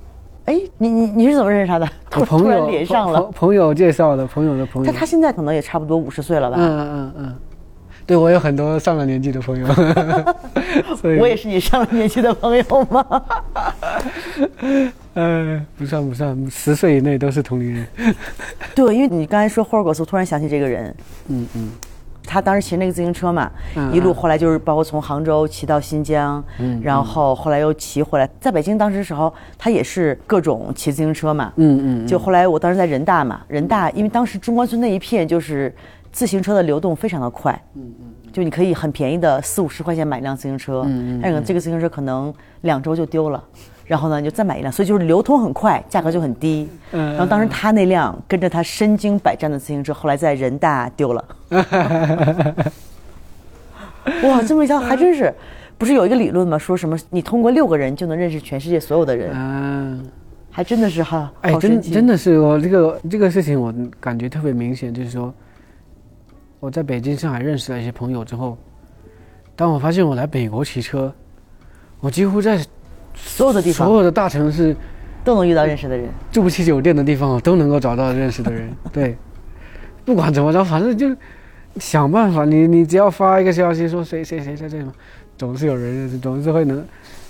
[0.46, 1.88] 哎，你你你是怎么认识他的？
[2.10, 3.22] 突我朋友连上了。
[3.34, 4.90] 朋友介绍的，朋友的朋友。
[4.92, 6.56] 他他现在可能也差不多五十岁了吧？
[6.58, 7.34] 嗯嗯嗯，
[8.06, 9.66] 对我有很多上了年纪的朋友，
[10.96, 13.04] 所以我也是你上了年纪的朋友吗？
[15.14, 17.86] 呃不算不算，十岁以内都是同龄人。
[18.74, 20.94] 对，因为你刚才说霍尔果斯，突然想起这个人。
[21.28, 21.70] 嗯嗯
[22.28, 28.28] 他当时骑那个自行车嘛，嗯一路后来就是包括从杭州骑到新疆，嗯然后后来又骑回来。
[28.40, 31.52] 在北京当时时候，他也是各种骑自行车嘛。
[31.56, 35.72] 嗯嗯，就后来我当时在人大嘛，人大因为当时中关村那一片就是
[36.16, 43.44] 自行车的流动非常的快，嗯嗯，就你可以很便宜的四五十块钱买一辆自行车，嗯嗯，但是这个自行车可能两周就丢了。
[43.84, 46.66] 然后呢，你就再买一辆，所以就是流通很快，价格就很低。
[46.92, 51.22] 嗯然后当时他那辆跟着他身经百战的自行车，后来在人大丢了。
[54.24, 55.30] 哇，这么一想还真是，
[55.76, 56.56] 不是有一个理论吗？
[56.56, 60.02] 说什么你通过六个人就能认识全世界所有的人，嗯。
[60.50, 61.54] 还真的是哈，哎。
[61.56, 65.32] 真真的是我这个这个事情，我感觉特别明显，就是说，
[66.60, 68.56] 我在北京、上海认识了一些朋友之后，
[69.54, 71.12] 当我发现我来美国骑车，
[72.00, 72.58] 我几乎在
[73.14, 74.74] 所有的地方所有的大城市
[75.24, 76.08] 都能遇到认识的人。
[76.30, 78.68] 住不起酒店的地方，我都能够找到认识的人。
[78.92, 79.16] 对，
[80.04, 81.14] 不管怎么着，反正就
[81.76, 82.44] 想办法。
[82.44, 84.86] 你你只要发一个消息说谁谁谁在这里，
[85.36, 86.84] 总是有人认识，总是会能。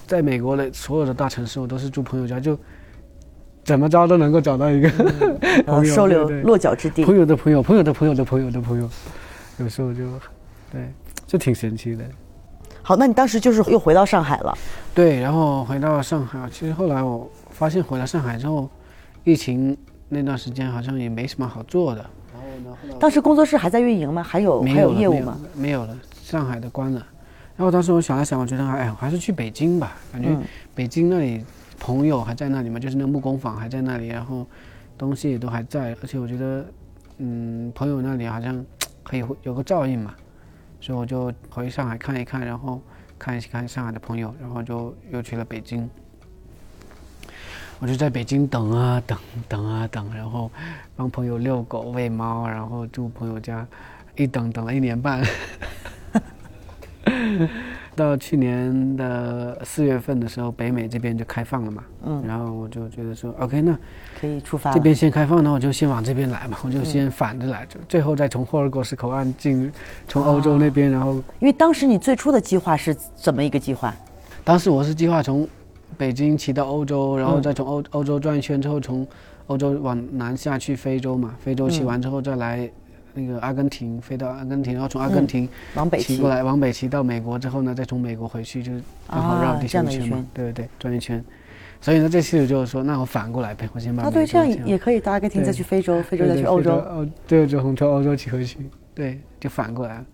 [0.06, 2.56] 在美国的所有的大城市，我都是住朋友家，就
[3.66, 4.88] 怎么着都能够找到一个
[5.66, 5.92] 呃，朋友。
[5.92, 7.04] 收留落脚之地。
[7.04, 8.88] 朋友的朋友，朋友的朋友的朋友的朋友，
[9.58, 10.04] 有时候就
[10.72, 10.88] 对，
[11.26, 12.04] 就挺神奇的。
[12.80, 14.56] 好，那你当时就是又回到上海了。
[14.94, 18.70] 对，然后回到上海，其实后来我发现回到上海之后，
[19.24, 19.76] 疫情
[20.08, 22.08] 那段时间好像也没什么好做的。
[22.32, 24.22] 然后呢，后来当时工作室还在运营吗？
[24.22, 25.36] 还有还没有业务吗？
[25.56, 27.04] 没有了，上海的关了。
[27.56, 31.44] 然后当时我想了想，我觉得哎，我还是去北京吧，感觉嗯北京那里
[31.78, 34.46] 朋友还在那里嘛，就是那个木工坊还在那里，然后
[34.98, 36.66] 东西也都还在，而且我觉得，
[37.18, 38.64] 嗯，朋友那里好像
[39.02, 40.14] 可以有个照应嘛，
[40.80, 42.80] 所以我就回上海看一看，然后
[43.18, 45.88] 看一看上海的朋友，然后就又去了北京。
[47.78, 50.50] 我就在北京等啊等，等啊等，然后
[50.96, 53.66] 帮朋友遛狗、喂猫，然后住朋友家，
[54.16, 55.22] 一等等了一年半。
[57.96, 63.76] 到去年的四月份的时候，北美这边就开放了嘛，嗯，然后我就觉得说，OK，那
[64.20, 64.72] 可以出发。
[64.72, 69.72] 这边先开放，那我就先往这边来嘛，我就先反着来，就最后再从霍尔果斯口岸进，
[70.06, 73.92] 从欧洲那边，然后因为当时你最初的计划是怎么一个计划？
[74.44, 75.48] 当时我是计划从
[75.96, 79.06] 北京骑到欧洲，然后再从欧欧洲转一圈之后，从
[79.46, 82.70] 欧洲往南下去非洲嘛，非洲骑完之后再来
[83.16, 91.24] 那个阿根廷，飞到阿根廷，然后从阿根廷往北骑骑过来，往北骑到美国之后呢，再从美国回去，就是刚好绕啊地球一圈嘛对对对，转一圈。
[91.80, 96.72] 所以呢，这次就是说，那我反过来呗，我先把啊，对，这样也也可以到阿根廷，再去非洲，非洲再去欧洲。
[96.72, 98.58] 哦对，就从从欧洲骑回去，
[98.94, 100.06] 对，就反过来了。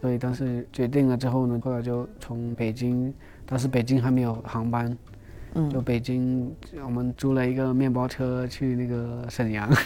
[0.00, 3.12] 所以当时决定了之后呢，后来就从北京，
[3.44, 4.96] 当时北京还没有航班，
[5.54, 6.50] 嗯就北京
[6.82, 9.76] 我们租了一个面包车去那个沈阳，啊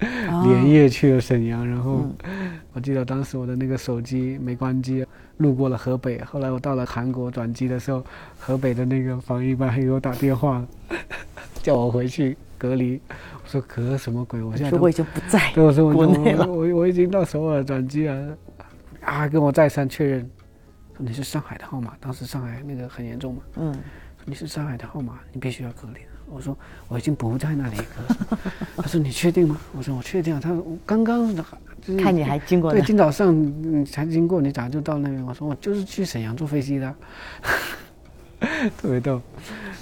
[0.00, 5.04] 连夜去了沈阳，然后嗯我记得当时我的那个手机没关机，
[5.38, 8.04] 路过了河北，后来我到了韩国转机的时候，
[8.38, 10.64] 河北的那个防疫办还给我打电话，
[11.62, 13.00] 叫我回去隔离。
[13.42, 14.40] 我说隔什么鬼？
[14.42, 16.06] 我现在我已经不在对，我说我。
[16.06, 18.36] 我我我已经到首尔转机了，
[19.00, 20.20] 啊，跟我再三确认，
[20.96, 26.10] 说你是上海的号码，当时上海那个很严重嘛，嗯，说你是上海的号码，你必须要隔离了。
[26.30, 26.56] 我说
[26.88, 28.16] 我已经不在那里了。
[28.76, 29.58] 他说你确定吗？
[29.76, 30.40] 我说我确定啊。
[30.42, 31.42] 他说我刚刚就
[31.82, 35.24] 是看你还经过对，今早上你才经过，你咋就到那边？
[35.24, 36.94] 我说我就是去沈阳坐飞机的，
[38.76, 39.20] 特别逗，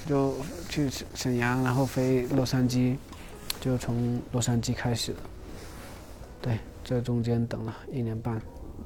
[0.06, 0.34] 就
[0.68, 2.96] 去沈沈阳，然后飞洛杉矶，
[3.60, 5.18] 就从洛杉矶开始了。
[6.40, 8.40] 对，这中间等了一年半，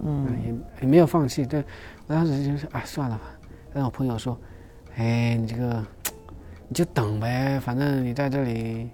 [0.05, 1.45] 嗯，也也没有放弃。
[1.45, 1.63] 对
[2.07, 3.25] 我当时就是啊，算了吧。
[3.75, 4.39] 但我朋友说，
[4.97, 5.85] 哎，你这个
[6.71, 8.89] 你就等呗，反正你在这里，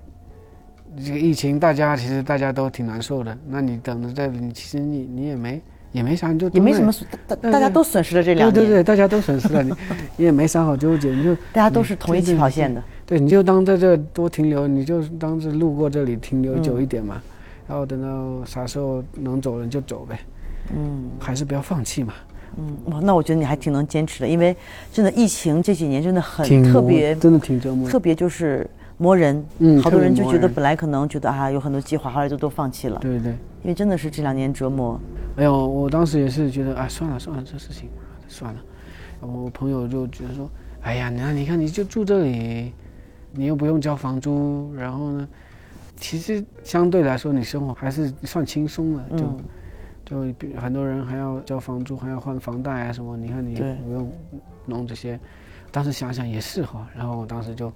[1.04, 3.36] 这个疫情大家其实大家都挺难受的。
[3.46, 5.60] 那你等着这里，你其实你你也没
[5.92, 6.90] 也没啥，你就也没什么
[7.28, 9.74] 大大大家都损失了这两年，对对，大家都损失了，你
[10.16, 12.82] 你也没啥好纠结，你就 大家都是同一起跑线的。
[13.04, 17.20] 对，你就当在这多停留，你就当是路过这里停留久一嗯点嘛，
[17.68, 20.18] 然后等到啥时候能走了你就走呗，
[20.74, 22.14] 嗯还是不要放弃嘛。
[22.58, 24.56] 嗯，哇，那我觉得你还挺能坚持的，因为
[24.92, 27.92] 真的疫情这几年真的很特别，真的挺折磨的。
[27.92, 33.32] 特别就是磨人，嗯好多人就觉得本来可能觉得啊有很多计划，后来就都放弃了，对对。
[33.62, 34.98] 因为真的是这两年折磨。
[35.36, 37.88] 哎呦，我当时也是觉得，啊，算了算了，这事情
[38.28, 38.60] 算了。
[39.20, 40.48] 我朋友就觉得说，
[40.82, 42.72] 哎呀，那你看你就住这里，
[43.32, 45.28] 你又不用交房租，然后呢，
[45.96, 49.36] 其实相对来说你生活还是算轻松的，就、嗯
[50.06, 54.10] 就比很多人还要交房租，还要还房贷啊什么，你看你不用
[54.64, 55.18] 弄这些。
[55.72, 57.70] 当时想想也是哈，然后我当时就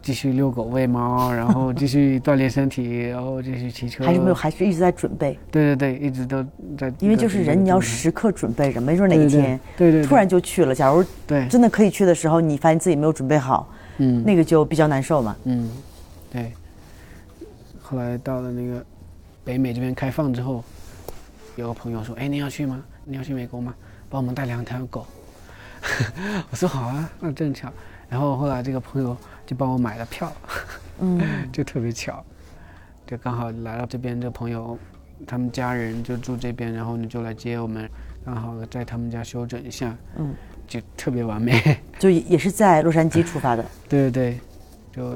[0.00, 4.04] 继续遛狗喂猫，然后继续锻炼身体，然后继续骑车。
[4.04, 6.42] 还是没有，还是一直在准备，对对对，一直都
[6.76, 6.92] 在。
[7.00, 10.74] 因为就是人你要时刻准备着，没准哪一天对对对突然就去了。
[10.74, 13.68] 假如对，真的可以去的时候，你发现自己没有准备好，
[13.98, 15.36] 嗯那个就比较难受嘛。
[15.44, 15.70] 嗯，
[16.32, 16.50] 对。
[17.80, 18.84] 后来到了那个
[19.44, 20.64] 北美这边开放之后，
[21.58, 22.80] 有个朋友说：“哎，你要去吗？
[23.04, 23.74] 你要去美国吗？
[24.08, 25.04] 帮我们带两条狗。”
[26.50, 27.68] 我说：“好啊，那正巧。”
[28.08, 30.32] 然后后来这个朋友就帮我买了票，
[31.00, 31.20] 嗯，
[31.52, 32.24] 就特别巧，
[33.06, 34.78] 就刚好来到这边，这朋友
[35.26, 37.90] 他们家人就住这边，然后你就来接我们，
[38.24, 40.32] 刚好在他们家休整一下，嗯，
[40.68, 41.78] 就特别完美。
[41.98, 43.64] 就也是在洛杉矶出发的。
[43.88, 44.40] 对对对，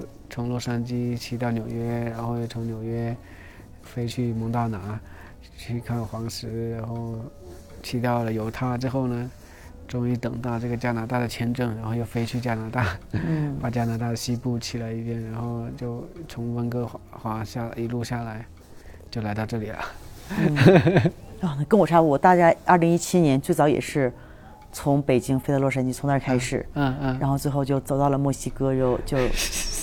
[0.01, 3.17] 就从洛杉矶骑到纽约，然后又从纽约
[3.83, 5.01] 飞去蒙大拿
[5.63, 7.15] 去看黄石，然后
[7.85, 9.31] 去到了犹他之后呢，
[9.87, 18.45] 终于等到这个加拿大的签证，然后又飞去加拿大，嗯， 把加拿大的西部骑了一遍，然后就从温哥华华下一路下来，
[19.09, 19.79] 就来到这里了。
[21.43, 22.11] 哦， 跟我差不多。
[22.11, 24.13] 我大概二零一七年最早也是
[24.73, 29.17] 从北京飞到洛杉矶，从那儿开始，嗯嗯然后最后就走到了墨西哥，就就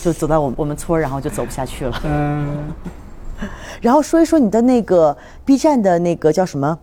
[0.04, 2.02] 就走到我们我们村儿，然后就走不下去了。
[2.04, 2.74] 嗯，
[3.82, 5.16] 然后说一说你的那个
[5.46, 6.78] B 站的那个叫什么，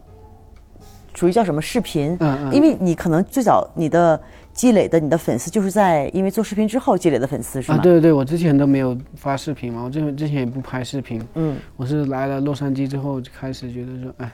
[1.15, 2.17] 属于叫什么视频？
[2.21, 4.21] 嗯嗯因为你可能最早你的
[4.53, 7.79] 积累的你的粉丝就是在因为做视频之后积累的粉丝是吗？
[7.79, 14.31] 啊，对对对，我之前都没有发视频嘛，我之前之前也不拍视频，嗯，我是来了洛杉矶之后就开始觉得说，哎，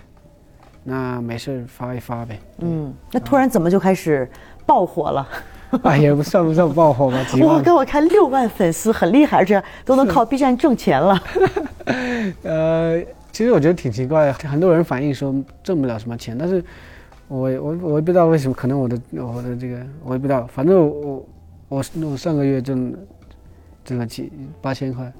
[0.85, 2.39] 那没事儿发一发呗。
[2.59, 4.31] 嗯，那突然怎么就开始
[4.65, 5.27] 爆火了？
[5.83, 7.63] 哎，也不算不算爆火吧，几哇，万。
[7.63, 11.23] 给我看六万粉丝，很厉害，而且都能靠 B 站挣钱了。
[12.45, 13.03] 呃，
[13.33, 16.63] 其实我觉得挺奇怪的，很多人反映说挣不了什么钱，但是
[17.29, 21.27] 我我我也不知道为什么，可能我的我的这个我也不知道，反正我我
[21.69, 22.95] 我我上个月挣
[23.83, 25.11] 挣了七八千块，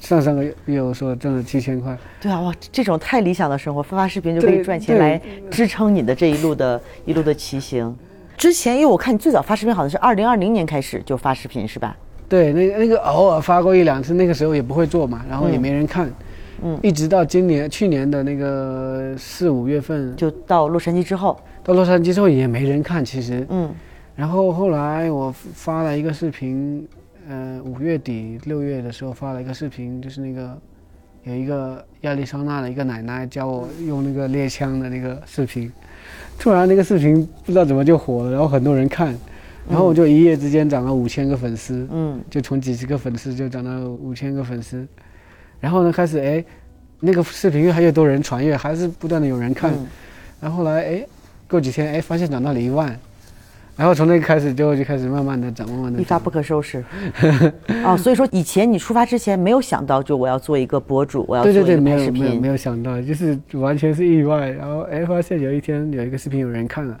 [0.00, 5.20] 上上个月我说挣了七千块，对啊，哇，这种太理想的生活，发发视频就可以赚钱来
[5.50, 7.94] 支撑你的这一路的一路的骑行。
[8.42, 11.96] 之前，因为我看你最早发视频好像是二零二零年开始就发视频是吧？
[12.28, 16.12] 对，那那个偶尔发过一两次，那个时候也不会做嘛，然后也没人看，
[16.60, 16.76] 嗯。
[16.82, 23.72] 一直到今年去年的那个四五月份，就到洛杉矶之后，到洛杉矶之后也没人看，其实，嗯。
[24.16, 26.84] 然后后来我发了一个视频，
[27.28, 30.58] 呃，五月底六月的时候发了一个视频，就是那个
[31.22, 35.70] 有一个亚利桑那的一个奶奶教我用那个猎枪的那个视频，
[36.42, 39.16] 突然那个视频不知道怎么就火了，然后很多人看，
[39.70, 44.84] 然后我就一夜之间涨了五千个粉丝，嗯，就从几十个粉丝就涨到五千个粉丝，
[45.60, 46.44] 然后呢开始哎，
[46.98, 49.86] 那个视频越来越多人传阅，还是不断的有人看，嗯。
[50.40, 51.06] 然后后来哎，
[51.48, 52.98] 过几天哎发现涨到了一万，
[53.76, 56.84] 然后从那个开始就就开始慢慢的涨，慢慢的一发不可收拾。
[57.84, 62.48] 哦，所以说以前你出发之前没有想到，就我要做一个博主，我要做对对对，一个拍视没有没有没。
[62.48, 66.98] 有想到，就是完全是意外，然后哎发现有一天有一个视频有人看了，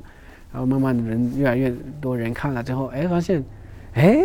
[0.52, 3.44] 然后慢慢的人越来越多人看了之后，哎发现，
[3.94, 4.24] 哎。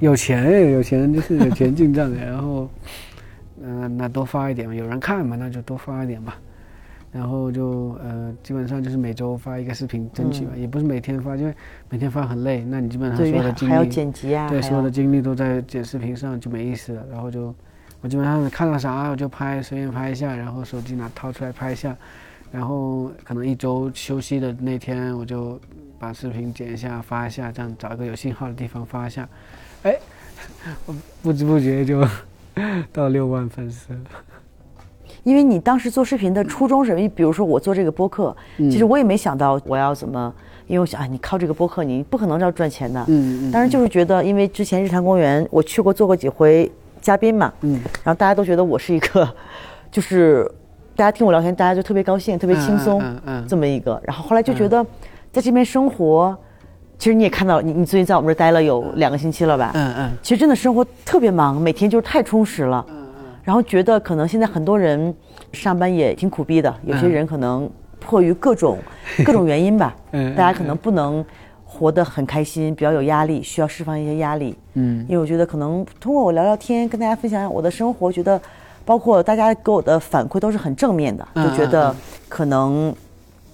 [0.00, 2.70] 有钱哎，有钱就是有钱进账的，然后，
[3.60, 6.36] 嗯、那多发一点嘛，有人看嘛，那就多发一点吧。
[7.10, 11.54] 然后就呃，基本上就是每周发一个视频，争取吧，也不是每天发，因为
[11.88, 17.06] 每天发很累，那你基本上所有的精还要力，剪辑啊，对，所有的精力都在剪视频上，就没意思了。
[17.10, 17.54] 然后就
[18.02, 21.96] 我基本上看到啥我就拍，随便拍一下，然后手机拿掏出来拍一下，
[22.52, 25.58] 然后可能一周休息的那天我就
[25.98, 29.26] 把视频剪一下发一下，这样找一个有信号的地方发一下，
[29.82, 29.98] 哎，
[30.84, 32.06] 我不知不觉就
[32.92, 34.00] 到六万粉丝了。
[35.28, 40.32] 因为你当时做视频的初衷是，什么比如说我做这个播客，嗯其实我也没想到我要怎么，
[40.66, 42.98] 因为我想啊，你靠这个播客，你不可能要赚钱的。
[43.08, 46.70] 嗯嗯当然就是觉得，因为之前日坛公园我去过做过几回
[47.02, 47.72] 嘉宾嘛，嗯
[48.02, 49.28] 然后大家都觉得我是一个，
[49.90, 50.50] 就是
[50.96, 54.00] 大家听我聊天，大家就特别高兴，特别轻松，嗯嗯这么一个。
[54.04, 54.82] 然后后来就觉得，
[55.30, 56.34] 在这边生活，
[56.98, 59.72] 其实你也看到，你你最近在我们这儿待了有两个星期了吧？
[59.74, 62.84] 嗯嗯其实真的生活特别忙，每天就是太充实了。
[63.48, 65.14] 然后觉得可能现在很多人
[65.54, 67.66] 上班也挺苦逼的，有些嗯人可能
[67.98, 68.76] 迫于各种
[69.24, 71.24] 各种原因吧，嗯大家可能不能
[71.64, 74.54] 活得很开心，比较有压力，需要释放一些压力。
[74.74, 78.38] 嗯因为我觉得可能通过我聊聊天，跟大家分享我的生活，觉得
[78.84, 81.96] 包括大家给我的反馈都是很正面的，嗯就觉得嗯
[82.28, 82.94] 可能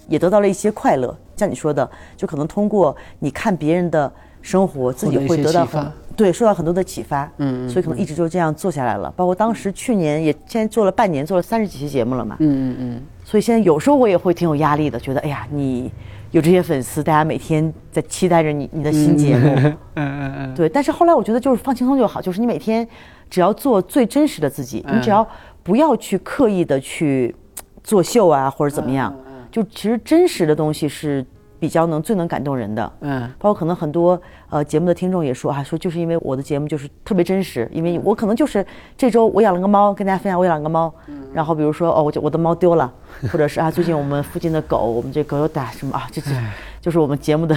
[0.08, 1.16] 也得到了一些快乐。
[1.36, 5.84] 像你说的，就可能通过你看别人的生活，自己会得到很
[6.16, 7.24] 对，受到很多的启发。
[7.38, 9.12] 嗯嗯所以可能一直就这样做下来了。
[9.16, 12.36] 包括当时去年也现在做了半年，做了三十几期节目了嘛。
[12.40, 15.90] 嗯嗯嗯所以现在有时候我也会挺有压力的，觉得哎呀，你
[16.30, 19.48] 有这些粉丝，大家每天在期待着你你的新节目。
[19.56, 22.86] 嗯嗯 嗯对，但是后来我觉得就是放轻松就好，就是你每天
[23.30, 25.26] 只要做最真实的自己，嗯你只要
[25.62, 27.34] 不要去刻意的去
[27.82, 31.24] 作秀啊或者怎么样，嗯就其实真实的东西是
[31.64, 32.92] 比较能最能感动人的。
[33.00, 38.64] 嗯包括可能很多呃节目的听众也说啊，说就是因为我的节目就是特别真实，因为我可能就是
[38.98, 40.92] 这周我养了个猫，跟大家分享我养了个猫，
[41.32, 42.92] 然后比如说哦，我就我的猫丢了，
[43.32, 46.34] 或者是啊最近我们附近的狗，我们这狗有打什么啊，就是
[46.82, 47.56] 就是我们节目的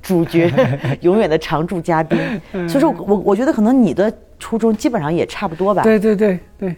[0.00, 0.48] 主角，
[1.02, 2.16] 永远的常驻嘉宾。
[2.68, 5.82] 所以说我我觉得可能你的初衷基本上也差不多吧。
[5.82, 6.76] 对对对对，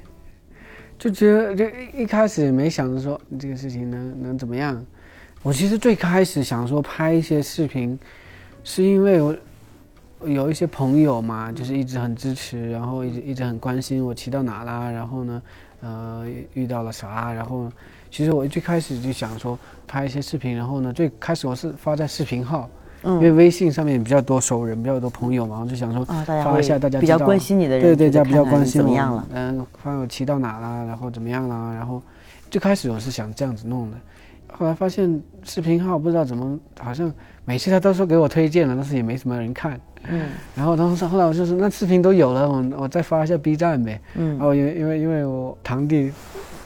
[0.99, 4.83] 就觉得就一一开始也没想着说这个事情能能怎么样。
[5.45, 7.99] 我其实最开始想说拍一些视频，
[8.65, 9.37] 是因为我
[10.25, 15.43] 有一些朋友嘛，就是一直很支持，然后一直一直很关心我骑到哪啦，然后呢，
[15.83, 17.71] 呃，遇到了啥，然后
[18.11, 22.67] 其实我最开始就想说拍一些视频，然后呢，最开始我是发在视频号，
[23.03, 29.29] 因为嗯微信上面比较多熟人，比较多朋友嘛，我就想说啊，大家发一下，大家比较关心你的人，对对，就大家比较关心我怎么样了。
[29.35, 32.03] 嗯，看我骑到哪啦，然后怎么样啦，然后
[32.51, 33.97] 最开始我是想这样子弄的，
[34.57, 37.13] 后来发现视频号不知道怎么，好像
[37.45, 39.79] 每次他都说给我推荐了，但是也没什么人看。
[40.07, 44.01] 嗯然后当时后来我就说，那视频都有了，我我再发一下 B 站呗。
[44.15, 46.13] 嗯然嗯后因为因为因为我堂弟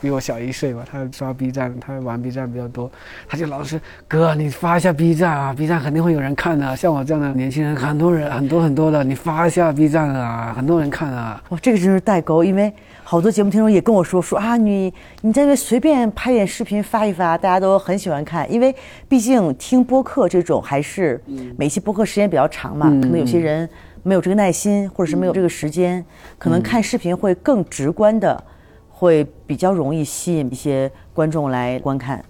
[0.01, 2.91] 比我小一岁吧，他刷 B 站，他玩 B 站比较多，
[3.29, 6.77] 他就老是哥，你发一下 B 站啊，B 站肯定会有人看的。
[6.77, 11.43] 像我这样的年轻人，很多人很多很多的，你发一下 B 站啊，很多人看啊。
[11.49, 12.73] 哇，这个真是代沟，因为
[13.03, 14.93] 好多节目听众也跟我说说啊，你
[15.23, 18.75] 你在那随便拍点视频发一发，大家都很喜欢看，因为
[19.09, 21.21] 毕竟听播客这种还是
[21.57, 23.69] 每期播客时间比较长嘛，嗯可能有些人
[24.03, 26.05] 没有这个耐心，或者是没有这个时间，
[26.39, 28.45] 可能看视频会更直观的，
[28.99, 32.25] 会比较容易吸引一些观众来观看。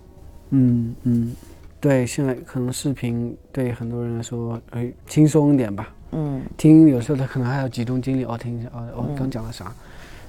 [0.50, 1.34] 嗯嗯，
[1.80, 5.88] 对，现在可能视频对很多人来说，哎，轻松一点吧。
[6.12, 9.74] 嗯听有时候他可能还要集中精力，哦，听一下，哦，我刚讲了啥？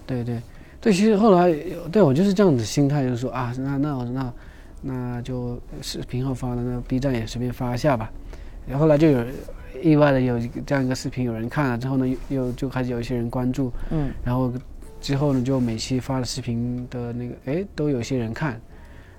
[0.06, 0.42] 对对
[0.80, 1.54] 对，其实后来
[1.92, 4.34] 对我就是这样子心态，就是说啊，那那我那
[4.82, 8.10] 那就视频号发了，那 B 站也随便发一下吧。
[8.66, 9.26] 然后后来就有
[9.82, 14.52] 意外的有这样一个视频有人看了之后呢，又又就开始有一些人关注，嗯然后
[15.02, 18.60] 之后呢，就每期发的视频的那个，哎，都有些人看。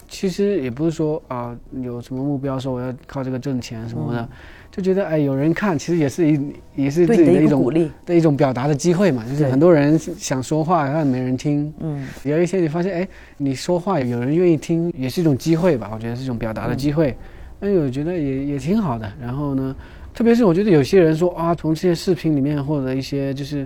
[0.08, 4.28] 其实也不是说啊、有什么目标说我要靠这个挣钱什么的，
[4.68, 7.88] 就觉得哎有人看，其实也是一也是自己的一种个鼓励。
[8.04, 9.24] 的一种表达的机会嘛。
[9.24, 11.72] 就是很多人想说话，但没人听。
[11.78, 15.92] 嗯有一些你发现，哎，你说话有人愿意听，也是一种机会吧。
[15.94, 17.16] 我觉得是一种表达的机会。
[17.60, 19.08] 哎，我觉得也也挺好的。
[19.20, 19.76] 然后呢，
[20.12, 23.64] 特别是我觉得有些人说啊，从这些视频里面获得一些就是。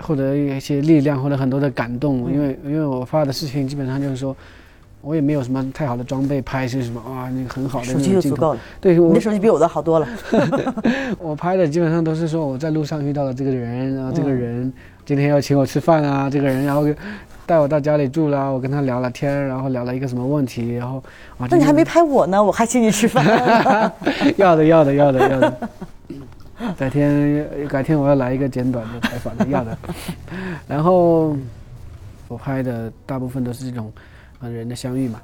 [0.00, 4.36] 获得一些力量，获得很多的感动，因为因为我发的视频基本上就是说，
[5.00, 8.12] 我也没有什么太好的装备拍些什么啊，那个很好的手机。
[8.12, 10.08] 就足够了，对，我你的手机比我的好多了。
[11.18, 14.72] 我拍的基本上都是说我在路上遇到了这个人，然后这个人
[15.04, 16.84] 今天要请我吃饭啊，这个人然后
[17.46, 21.02] 带我到家里住了，我跟他聊了天，然后聊了一个什么问题，然后
[21.38, 23.24] 啊，那你还没拍我呢，我还请你吃饭。
[23.24, 25.56] 天要的要的要的要的，
[26.78, 29.76] 改天改天我要来一个简短的采访的，要的。
[30.66, 31.36] 然后
[32.28, 33.92] 我拍的大部分都是这种
[34.40, 35.20] 呃人的相遇嘛，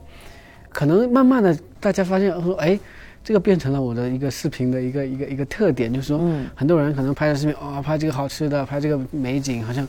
[0.69, 2.79] 可能慢慢的大家发现说，哎，
[3.25, 6.19] 这个变成了我的一个视频的一个一个一个特点，就是说。
[6.21, 9.87] 嗯很多人可能拍的视频，哦，拍这个好吃的，拍这个美景，好像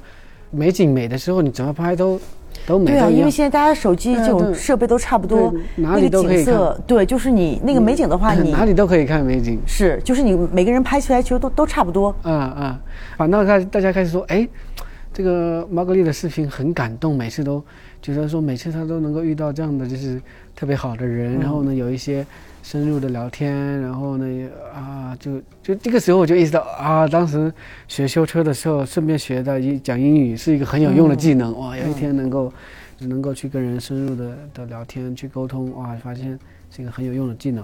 [0.49, 2.19] 美景美的时候，你怎么拍都
[2.65, 3.09] 对啊。
[3.09, 9.59] 因为现在大家手机这种设备都差不多，哪那个里都可以景色，对，就是你那个美景的话，你 哪里都可以看美景。
[9.65, 12.15] 是就是你每个人拍出来其实都都差不多。
[12.21, 12.79] 啊啊，
[13.17, 14.47] 反倒开大家开始说，哎，
[15.13, 17.63] 这个玛格丽的视频很感动，每次都
[18.01, 20.21] 觉得说每次他都能够遇到这样的就是
[20.55, 22.25] 特别好的人，然后呢有一些
[22.63, 27.53] 深入的聊天，然后呢也啊就就这个时候我就意识到啊，当时
[27.87, 32.51] 学修车的时候顺便学的一讲英语是一个很有用的技能，哇，有一天能够
[32.99, 36.39] 能够去跟人深入的的聊天去沟通，哇，发现
[36.71, 37.63] 是一个很有用的技能。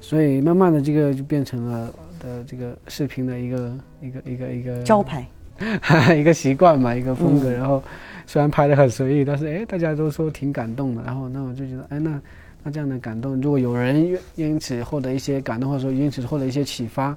[0.00, 5.26] 所以慢慢的，这个就变成了的这个视频的一个一个一个一个招牌，
[6.16, 7.50] 一个习惯嘛，一个风格。
[7.50, 7.82] 嗯然后
[8.26, 11.02] 虽然拍的很随意，但是哎，大家都说挺感动的。
[11.02, 12.20] 然后那我就觉得，哎，那
[12.62, 17.16] 那这样的感动，如果有人因因此获得一些感动，或者说因此获得一些启发，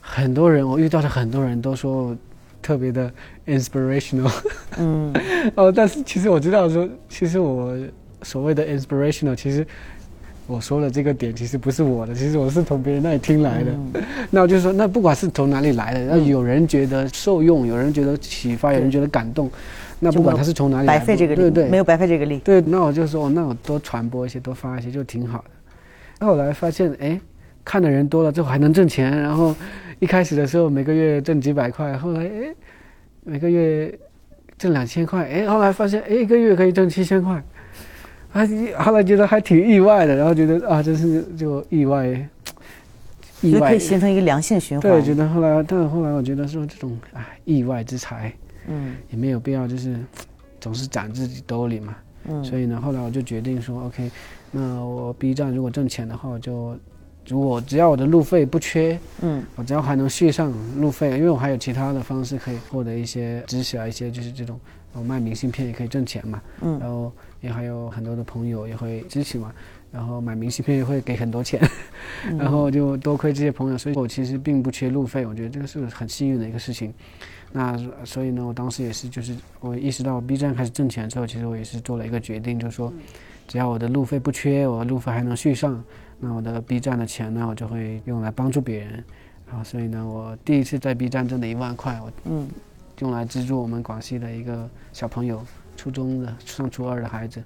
[0.00, 2.16] 很多人我遇到的很多人都说
[2.62, 3.10] 特别的
[3.46, 4.32] inspirational。
[4.78, 5.12] 嗯，
[5.54, 7.76] 哦，但是其实我知道说，其实我
[8.22, 9.66] 所谓的 inspirational，其实
[10.46, 13.72] 我说的这个点其实不是我的，其实我是从别人那里听来的。
[14.30, 19.50] 那我就说，那不管是从哪里来的，那有人觉得受用，有人觉得启发，有人觉得感动，
[20.04, 22.38] 那不管他是从哪里来的，白费这个力，对对，没有白费这个力。
[22.40, 26.26] 对，那我就说，那我多传播一些，多发一些，就挺好的。
[26.26, 27.18] 后来发现，哎，
[27.64, 29.54] 看的人多了之后还能挣钱，然后
[29.98, 32.54] 一开始的时候每个月挣几百块，后来哎，
[33.24, 33.92] 每个月
[34.58, 37.42] 挣两千块，哎，后来发现，哎，一个月可以挣七千块，
[38.32, 38.46] 啊
[38.78, 42.06] 后来觉得还挺意外的，然后觉得啊，真是就意外，
[43.40, 44.90] 意外可以形成一个良性循环。
[44.90, 48.32] 对，觉得后来，但后来我觉得说这种哎意外之财，
[48.68, 48.96] 嗯。
[49.10, 49.98] 也没有必要就是
[50.60, 51.96] 总是攒自己兜里嘛。
[52.26, 54.10] 嗯，所以呢，后来我就决定说，OK，
[54.50, 56.74] 那我 B 站如果挣钱的话，我就
[57.26, 59.44] 如果只要我的路费不缺，嗯。
[59.56, 60.50] 我只要还能续上
[60.80, 64.58] 路费，因为我还有其他的方式可以获得一些知识啊，一些就是这种
[64.94, 66.78] 我卖明信片也可以挣钱嘛，嗯。
[66.78, 67.12] 然后
[67.42, 69.52] 也还有很多的朋友也会支持嘛，
[69.92, 71.60] 然后买明信片也会给很多钱，
[72.30, 72.36] 嗯。
[72.40, 76.90] 然后就多亏这些朋友，所以我其实并不缺路费，我觉得这个是很幸运的一个事情。
[77.56, 82.92] 那所以呢，我当时也是，就是我意识到 B 站开始挣钱之后，其实我也是做了一个决定，就是说，
[83.46, 85.80] 只要我的路费不缺，我的路费还能续上，
[86.18, 89.04] 那我的 B 站的钱呢，我就会用来帮助别人。
[89.46, 92.48] 然后所以呢，我第一次在 B 站挣的一万块，我嗯
[92.98, 95.40] 用来资助我们广西的一个小朋友，
[95.76, 97.40] 初中的上初二的孩子。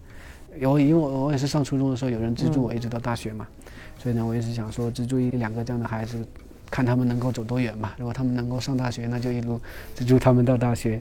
[0.58, 3.46] 有因为我我也是上初中的时候有人资助我，一直到大学嘛，
[3.98, 6.26] 所以呢，我也是想说资助一两个这样的孩子，
[6.70, 7.92] 看他们能够走多远嘛。
[7.98, 9.60] 如果他们能够上大学，那就一路
[9.94, 11.00] 资助他们到大学。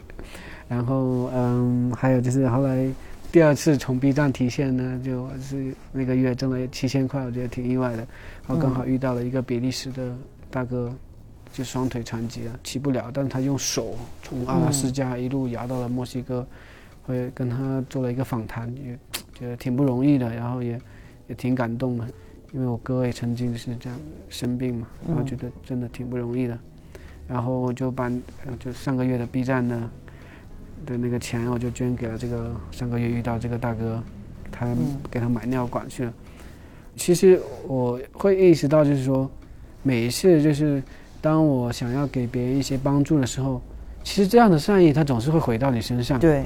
[0.67, 2.87] 然后嗯，还有就是后来
[3.31, 7.97] 第二次从 B 站提现呢，就是那个月挣了七千块，我觉得挺意外的。
[7.97, 10.15] 然后刚好遇到了一个比利时的
[10.49, 10.93] 大哥，
[11.53, 16.45] 就双腿残疾了，骑不了，但是他用手从阿拉斯加一路摇到了墨西哥，
[17.03, 18.97] 会跟他做了一个访谈，也
[19.33, 20.79] 觉得挺不容易的，然后也
[21.27, 22.05] 也挺感动的，
[22.53, 26.57] 因为我哥也曾经是这样生病嘛，然后觉得真的挺不容易的，
[27.27, 28.05] 然后我就把
[28.45, 29.77] 呃就上个月的 B 站的
[30.85, 34.01] 的那个钱，我就捐给了这个上个月遇到这个大哥，
[34.51, 34.67] 他
[35.11, 36.13] 给他买尿管去了。
[36.95, 39.29] 其实我会意识到，就是说，
[39.83, 40.81] 每一次就是
[41.21, 43.61] 当我想要给别人一些帮助的时候，
[44.03, 46.17] 其实这样的善意它总是会回到你身上。
[46.17, 46.45] 对，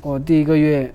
[0.00, 0.90] 我第一个月，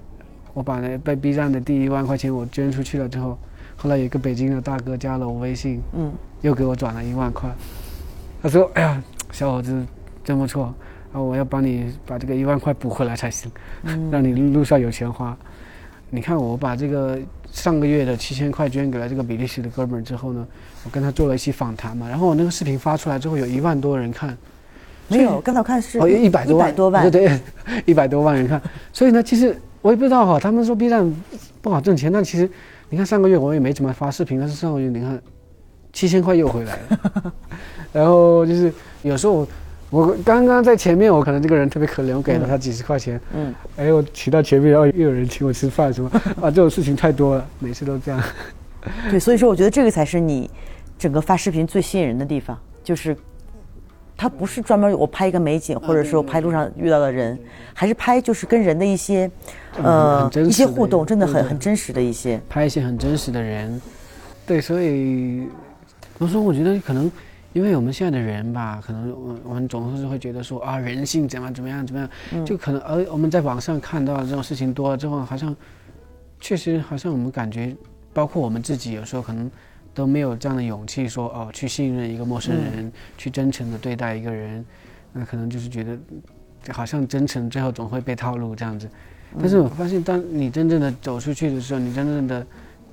[0.54, 3.38] 我把那被 B 站的第一万块钱我捐出去了之后，
[3.82, 7.50] 后来有一个北京的大哥加了我微信，嗯又给我转了一万块。
[8.44, 9.84] 他说：“哎呀，小伙子
[10.24, 10.72] 真不错，
[11.12, 13.52] 啊，我要帮你把这个一万块补回来才行，
[14.12, 15.36] 让你路上有钱花。
[16.12, 17.18] 你看，我把这个
[17.52, 20.46] 上个月的七千块捐给了这个比利时的哥们儿之后呢，
[20.84, 24.38] 我跟他做了一期访谈嘛，然后我那个视频发出来之后，有一万多人看，
[25.08, 27.40] 没有，刚才我看是哦，一百多万，一百多万，对对，
[27.88, 28.62] 一百多万人看。
[28.94, 31.12] 所以呢，其实我也不知道哈，他们说 B 站
[31.64, 32.50] 不好挣钱，但其实
[32.92, 35.20] 你看上个月我也没怎么发视频，但是上个月你看
[35.94, 37.34] 七千块又回来了。
[37.94, 38.72] 然后就是
[39.02, 39.48] 有时候我
[39.90, 46.12] 我刚刚在前面，我可能这个人特别可怜，我给了他几十块钱，嗯，哎，我骑到前面，然后又有人请我吃饭什么，
[46.42, 48.22] 啊，这种事情太多了，每次都这样。
[49.10, 50.50] 对，所以说我觉得这个才是你
[51.00, 53.16] 整个发视频最吸引人的地方，就是
[54.22, 57.36] 它不是专门我拍一个美景，或者说拍路上遇到的人，
[57.74, 59.28] 还是拍就是跟人的一些
[59.82, 62.40] 呃一些互动，真的很很真实的一些。
[62.48, 63.82] 拍一些很真实的人，
[64.46, 65.48] 对，所以
[66.20, 67.12] 我说，我觉得可能，
[67.52, 75.56] 因为我们现在的人吧，可能我我们总是会觉得说啊，人性怎么怎么样怎么样，就可能而我们在网上看到这种事情多了之后，好像
[76.40, 77.76] 确实好像我们感觉，
[78.14, 79.50] 包括我们自己有时候可能
[79.94, 84.66] 都没有这样的勇气说哦，去信任一个陌生人，去真诚的对待一个人，
[85.12, 85.98] 那可能就是觉得
[86.70, 88.90] 好像真诚最后总会被套路这样子。
[89.40, 92.46] 但是我发现，当你真正的走出去的时候，你真正的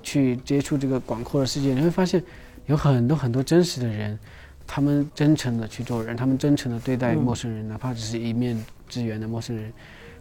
[0.03, 2.23] 去接触这个广阔的世界，你会发现
[2.67, 4.19] 有很多很多真实的人，
[4.67, 8.57] 他们真诚的去做人，他们真诚的对待陌生人，哪怕只是一面
[8.89, 9.73] 之缘的陌生人，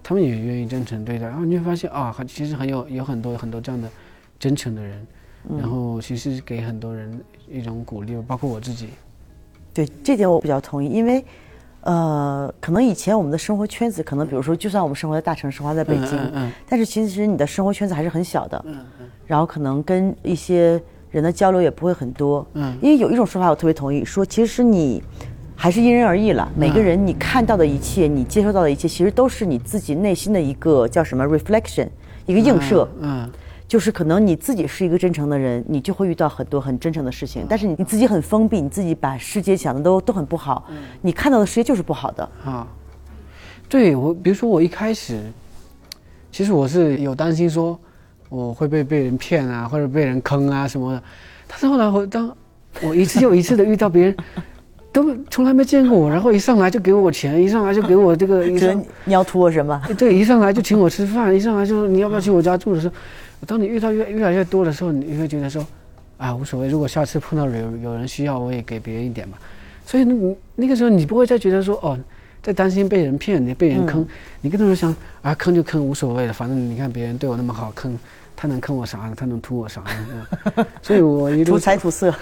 [0.02, 1.28] 他们也愿意真诚对待。
[1.28, 3.88] 然后你会发现啊，很其实很有有很多很多这样的
[4.40, 5.06] 真诚的人，
[5.58, 7.20] 然后其实给很多人
[7.50, 8.90] 一种鼓励，包括我自己。
[9.74, 11.24] 对这点我比较同意，因为，
[11.82, 18.66] 呃，可能以前我们的生活圈子，可能比如说，就算我们生活在大城市，生活在北京，嗯嗯但是其实你的生活圈子还是很小的，
[19.28, 22.76] 然后可能跟一些人的交流也不会很多，嗯。
[22.82, 25.04] 因为有一种说法我特别同意，说其实你
[25.56, 31.88] 还是因人而异了，每个人你看到的一切，你接收到的一切，其实都是你自己内心的一个叫什么 reflection，
[32.26, 33.30] 一个映射，嗯
[33.68, 37.46] 就是可能你自己是一个真诚的人，你就会遇到很多很真诚的事情。
[37.50, 40.66] 但是你你自己很封闭，你自己把世界想的都都很不好，
[41.02, 42.30] 你看到的世界就是不好的。
[42.46, 42.66] 啊，
[43.68, 45.20] 对我，比如说我一开始，
[46.32, 47.78] 其实我是有担心说
[48.30, 51.04] 我会被被人骗啊，或者被人坑啊什么的。
[51.48, 52.34] 但是后来我当
[52.82, 54.18] 我一次又一次的遇到别人，
[54.94, 59.82] 都从来没见过我，然后一上来就给我钱，一上来就给我这个，一觉得上 你要图我什么？
[59.98, 62.96] 对，一上来就请我吃饭，一上来就说你要不要去我家住的时候，
[63.46, 65.66] 当你遇到越越来越多的时候，你会觉得说，
[66.18, 69.38] 啊无所谓，如果下次碰到有有人需要，我也给别人一点吧。
[69.86, 71.98] 所以那你那个时候你不会再觉得说哦，
[72.42, 74.06] 在担心被人骗，你被人坑，
[74.42, 77.98] 你更多是想啊坑就坑无所谓了，反正你看别人对我那么好，坑
[78.36, 79.14] 他能坑我啥呢？
[79.16, 80.66] 他能图我啥呢？
[80.82, 82.14] 所以我一路图财图色。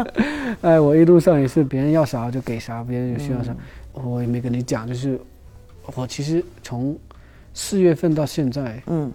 [0.62, 3.54] 哎，我一路上也是别人要啥就给啥，别人有需要啥，
[3.92, 5.20] 我也没跟你讲，就是
[5.94, 6.96] 我其实从
[7.52, 9.12] 四月份到现在嗯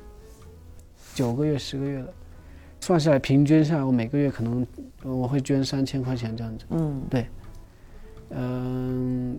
[1.14, 2.08] 九个月、十个月了，
[2.80, 4.66] 算下来平均下来，我每个月可能
[5.04, 6.66] 呃我会捐三千块钱这样子。
[6.70, 7.02] 嗯。
[7.10, 7.28] 对，
[8.32, 9.38] 嗯，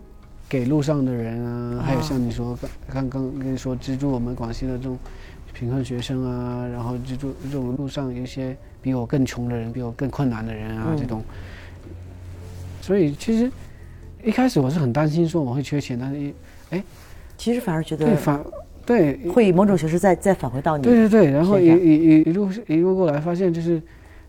[0.48, 2.56] 给路上的人啊，还有像你说
[2.88, 4.98] 刚刚刚跟你说资助我们广西的这种
[5.52, 10.96] 贫困学生啊，然后资助这种路上有一些比我更穷的人，比我更困难的人啊，嗯。
[10.96, 11.22] 这种。
[12.80, 13.51] 所以其实
[14.22, 16.34] 一开始我是很担心说我会缺钱，但是
[16.70, 16.84] 哎
[17.36, 18.42] 其实反而觉得对得反
[18.86, 20.82] 对会以某种形式再再返回到你。
[20.82, 23.81] 对对对，然后一一一一路一路过来，发现就是，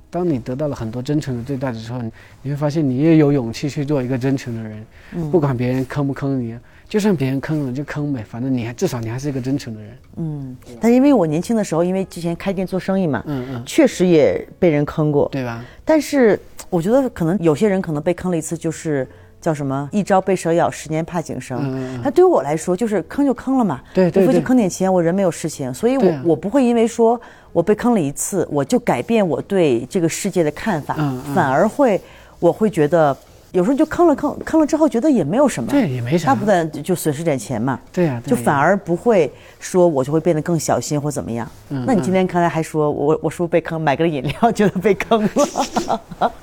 [0.09, 2.11] 当你得到了很多真诚的对待的时候，你
[2.43, 6.57] 你会发现你也有勇气去做一个真诚的人，嗯不管别人坑不坑你，
[6.87, 9.91] 就算别人坑了就坑呗，反正你还至少你还是一个真诚的人。
[10.17, 15.27] 嗯，但因为我年轻的时候，因为之前开店做生意嘛，嗯嗯，确实也被人坑过。
[15.31, 15.65] 对吧？
[15.83, 19.07] 但是我觉得可能有些人可能被坑了一次，就是
[19.45, 21.55] 叫什么“一朝被蛇咬，十年怕井绳”
[22.03, 27.21] 那对于我来说，就是坑就坑了嘛，无非就对对对坑点钱，我人没有事情，所以我、啊我不会因为说
[27.53, 32.01] 我被坑了一次，我就改变我对这个世界的看法，嗯嗯反而会
[32.39, 33.15] 我会觉得
[33.51, 36.29] 有时候就坑了坑坑了之后，觉得也没有什么，对，也没啥。
[36.29, 37.79] 大部分就损失点钱嘛。
[37.93, 41.47] 对呀、就反而不会说我就会变得更小心或怎么样。
[41.69, 43.79] 嗯那你今天刚才还说我我是不是被坑？
[43.79, 46.31] 买个饮料觉得被坑了。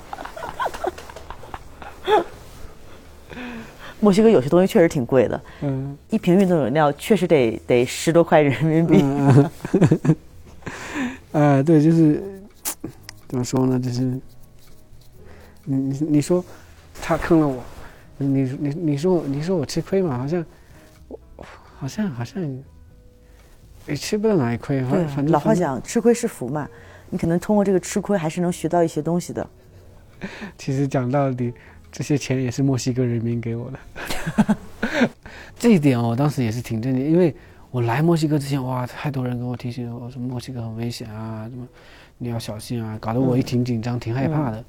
[4.03, 9.01] 墨西哥有些东西确实挺贵的，嗯一瓶运动饮料确实得得十多块人民币。
[11.31, 12.21] 呃，对，就是
[13.29, 13.79] 怎么说呢？
[13.79, 14.01] 就是
[15.63, 16.43] 你你你说
[17.01, 17.63] 他坑了我，
[18.17, 20.17] 你你你说我你说我吃亏嘛？
[20.17, 20.45] 好像
[21.79, 22.43] 好像好像
[23.87, 26.67] 也吃不到哪一亏，反对反正老话讲，吃亏是福嘛。
[27.09, 29.49] 你可能通过这个吃亏，还是能学到一些东西的。
[30.57, 31.53] 其实讲到底，
[31.93, 34.57] 这些钱也是墨西哥人民给我的。
[35.57, 37.33] 这一点哦我当时也是挺震惊，因为
[37.71, 41.65] 我来墨西哥之前，哇，太多人跟我提醒我说墨西哥很危险啊，什么
[42.17, 44.63] 你要小心啊，搞得我也挺紧张、挺害怕的。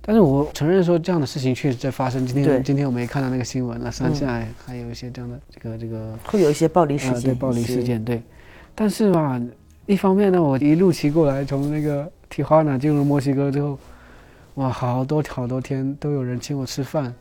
[0.00, 2.24] 但是我承认说这样的事情确实在发生。
[2.24, 7.82] 今天今天我们也看到那个新闻了，山下还有一些这样的这个这个会有一些暴力事啊，件，对暴力事。
[7.82, 8.22] 件，对。
[8.74, 9.40] 但是吧，
[9.86, 13.76] 一方面呢，我一路骑过来，从那个提华纳进入墨西哥之后，
[14.56, 17.14] 哇，好多好多天都有人请我吃饭，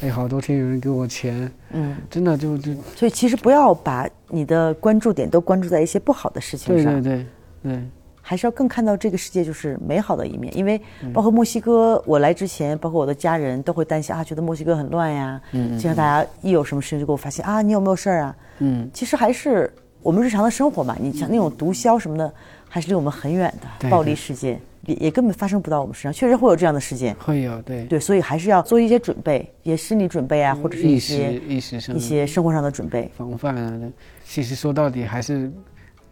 [0.00, 7.26] 还 有好多天有人给我钱，嗯，真的就就所以其实不要把你的关注点都关注在一些不好的事情上，对对
[7.62, 7.82] 对对，
[8.20, 10.56] 还是要更看到这个世界就是美好的一面。
[10.56, 15.40] 因为嗯包括墨西哥，我来之前，包括我的家人都会担心啊，觉得墨西哥很乱呀。
[15.52, 18.36] 嗯嗯经常大家一有什么事情就给我发信啊，你有没有事儿啊？
[18.58, 20.94] 嗯，其实还是我们日常的生活嘛。
[21.00, 22.32] 你像那种毒枭什么的，
[22.68, 26.12] 还是离我们很远的暴力事件，也也根本发生不到我们身上。
[26.12, 33.10] 确实会有这样的事件，会有对对，所以还是要做一些准备，一些心理准备啊，或者是一意些识意识上一些生活上的准备。
[33.16, 33.92] 防范啊。
[34.24, 35.52] 其实说到底还是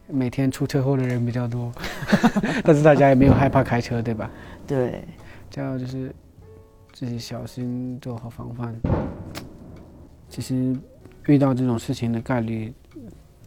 [0.07, 1.73] 每天出车祸的人比较多，
[2.65, 4.31] 但是大家也没有害怕开车，对吧？
[4.67, 5.03] 对，
[5.49, 6.15] 这样就是
[6.93, 8.75] 自己小心做好防范。
[10.29, 10.77] 其实
[11.27, 12.73] 遇到这种事情的概率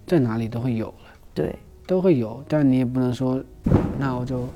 [0.05, 0.95] 在哪里都会有了，
[1.33, 1.55] 对，
[1.87, 3.41] 都会有，但你也不能说，
[3.97, 4.47] 那我就我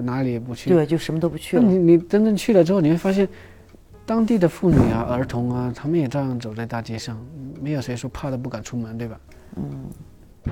[0.00, 0.70] 哪里也不去。
[0.70, 1.62] 对，就什么都不去了。
[1.62, 3.28] 那你你真正去了之后，你会发现，
[4.06, 7.18] 当地的妇女啊、儿童啊，他们也照样走在大街上，
[7.60, 9.20] 没有谁说怕的不敢出门，对吧？
[9.56, 9.84] 嗯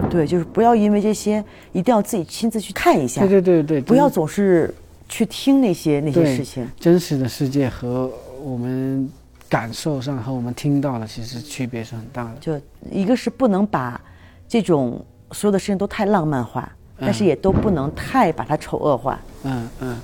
[0.09, 4.73] 对，就是不要因为这些，一定要自己亲自去看一下，对对对对，不要总是
[5.09, 6.65] 去听那些那些事情。
[6.79, 8.09] 真实的世界和
[8.41, 9.11] 我们
[9.49, 12.37] 感受上和我们听到的，其实区别是很大的。
[12.39, 14.01] 就一个是不能把
[14.47, 19.97] 这种所有的事情都太浪漫化，但是嗯也都不能太把它丑恶化，嗯嗯，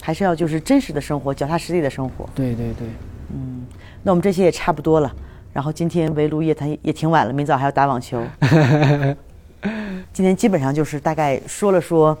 [0.00, 2.28] 还是要就是真实的生活，脚踏实地的生活。
[2.34, 2.88] 对对对。
[3.32, 3.66] 嗯
[4.02, 5.12] 那我们这些也差不多了。
[5.52, 8.22] 然后今天围炉夜谈也挺晚了，明早还要打网球。
[10.12, 12.16] 今天基本上就是大概说了说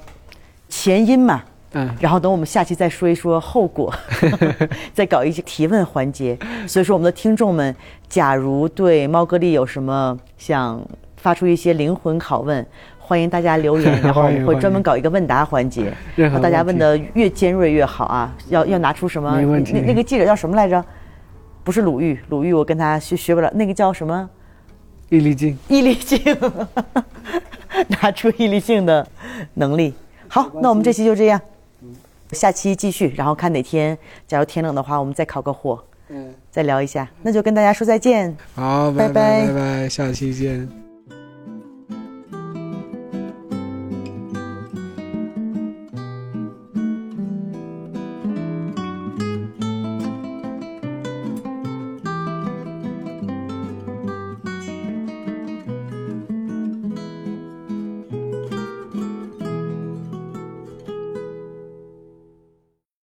[0.68, 1.42] 前因嘛，
[1.72, 3.94] 嗯，然后等我们下期再说一说后果
[4.92, 6.36] 再搞一些提问环节。
[6.66, 7.74] 所以说，我们的听众们，
[8.08, 10.80] 假如对猫哥利有什么想
[11.16, 12.66] 发出一些灵魂拷问，
[13.10, 18.32] 欢迎大家留言， 然后我们会专门搞一个问答环节，让大家问的越尖锐越好啊！
[18.50, 19.36] 要要拿出什么？
[19.42, 20.84] 那那个记者叫什么来着？
[21.64, 24.30] 不是鲁豫，鲁豫我跟他学学不了，那个叫什么？
[25.08, 25.58] 毅力劲。
[25.66, 26.20] 毅力性，
[28.00, 29.04] 拿出毅力性的
[29.54, 29.92] 能力。
[30.28, 31.40] 好，那我们这期就这样，
[32.30, 37.08] 下期继续，然后看哪天，假如天冷的话，我们再烤个火，嗯，再聊一下。
[37.22, 38.36] 那就跟大家说再见。
[38.54, 40.89] 好，拜拜拜拜，下期见。